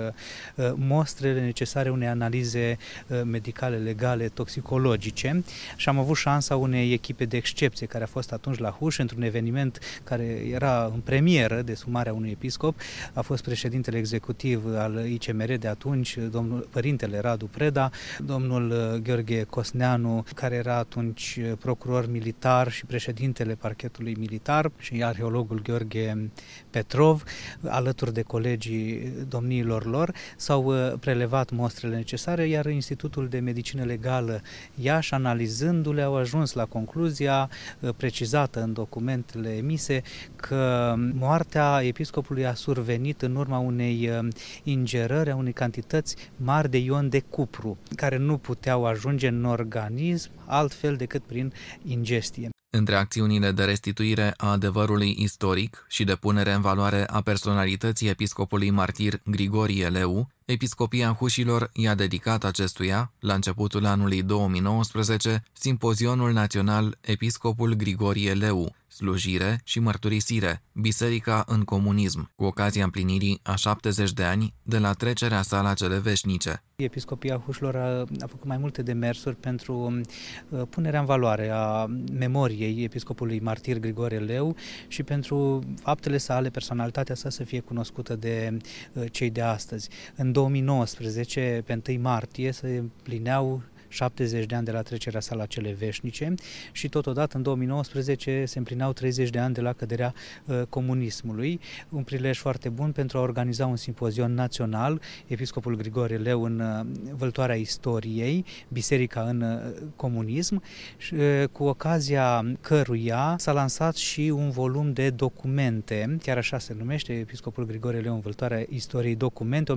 [0.55, 2.77] uh, mostrele necesare unei analize
[3.07, 5.43] uh, medicale, legale, toxicologice
[5.75, 9.21] și am avut șansa unei echipe de excepție care a fost atunci la Huș într-un
[9.21, 12.79] eveniment care era în premieră de sumarea unui episcop.
[13.13, 17.89] A fost președintele executiv al ICMR de atunci, domnul părintele Radu Preda,
[18.25, 26.29] domnul Gheorghe Cosneanu, care era atunci procuror militar și președintele parchetului militar și arheologul Gheorghe
[26.69, 27.23] Petrov,
[27.67, 34.41] alături de colegii domniilor lor, s-au uh, prelevat mostrele necesare, iar Institutul de Medicină Legală
[34.75, 37.49] Iași, analizându-le, au ajuns la concluzia
[37.79, 40.01] uh, precizată în documentele emise
[40.35, 44.27] că moartea episcopului a survenit în urma unei uh,
[44.63, 50.31] ingerări a unei cantități mari de ion de cupru, care nu puteau ajunge în organism
[50.69, 51.53] altfel decât prin
[51.83, 52.49] ingestie.
[52.71, 58.69] Între acțiunile de restituire a adevărului istoric și de punere în valoare a personalității episcopului
[58.69, 67.73] martir Grigorie Leu, Episcopia Hușilor i-a dedicat acestuia, la începutul anului 2019, Simpozionul Național Episcopul
[67.73, 74.53] Grigorie Leu, slujire și mărturisire, Biserica în comunism, cu ocazia împlinirii a 70 de ani
[74.63, 76.63] de la trecerea sa la cele veșnice.
[76.75, 80.01] Episcopia Hușilor a, a făcut mai multe demersuri pentru
[80.49, 84.55] uh, punerea în valoare a memoriei episcopului martir Grigore Leu
[84.87, 88.57] și pentru faptele sale, personalitatea sa să fie cunoscută de
[88.93, 89.89] uh, cei de astăzi.
[90.15, 95.45] În 2019, pe 1 martie, se împlineau 70 de ani de la trecerea sa la
[95.45, 96.33] cele veșnice
[96.71, 100.13] și totodată în 2019 se împlineau 30 de ani de la căderea
[100.45, 101.59] uh, comunismului,
[101.89, 106.85] un prilej foarte bun pentru a organiza un simpozion național, Episcopul Grigore Leu în uh,
[107.15, 109.57] văltoarea istoriei, Biserica în uh,
[109.95, 110.61] comunism,
[110.97, 116.75] și, uh, cu ocazia căruia s-a lansat și un volum de documente, chiar așa se
[116.77, 119.75] numește Episcopul Grigore Leu în văltoarea istoriei documente 1924-1949,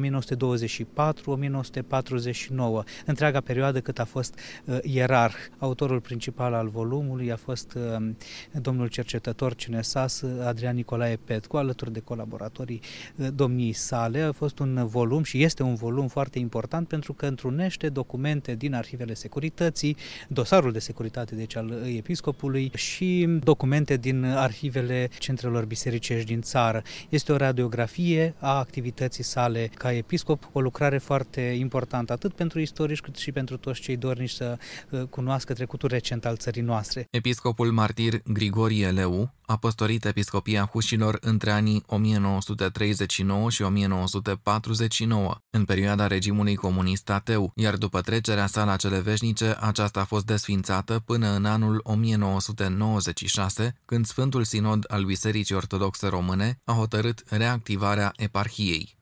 [3.06, 5.34] întreaga perioadă cât a fost uh, ierarh.
[5.58, 8.10] Autorul principal al volumului a fost uh,
[8.52, 12.80] domnul cercetător Cinesas Adrian Nicolae Petcu, alături de colaboratorii
[13.16, 14.20] uh, domniei sale.
[14.20, 18.74] A fost un volum și este un volum foarte important pentru că întrunește documente din
[18.74, 19.96] arhivele securității,
[20.28, 26.82] dosarul de securitate deci al episcopului și documente din arhivele centrelor bisericești din țară.
[27.08, 33.00] Este o radiografie a activității sale ca episcop, o lucrare foarte importantă atât pentru istorici
[33.00, 34.58] cât și pentru toți cei dornici să
[34.90, 37.06] uh, cunoască trecutul recent al țării noastre.
[37.10, 46.06] Episcopul martir Grigorie Leu a păstorit episcopia Hușilor între anii 1939 și 1949, în perioada
[46.06, 51.34] regimului comunist ateu, iar după trecerea sa la cele veșnice, aceasta a fost desfințată până
[51.34, 59.00] în anul 1996, când Sfântul Sinod al Bisericii Ortodoxe Române a hotărât reactivarea eparhiei.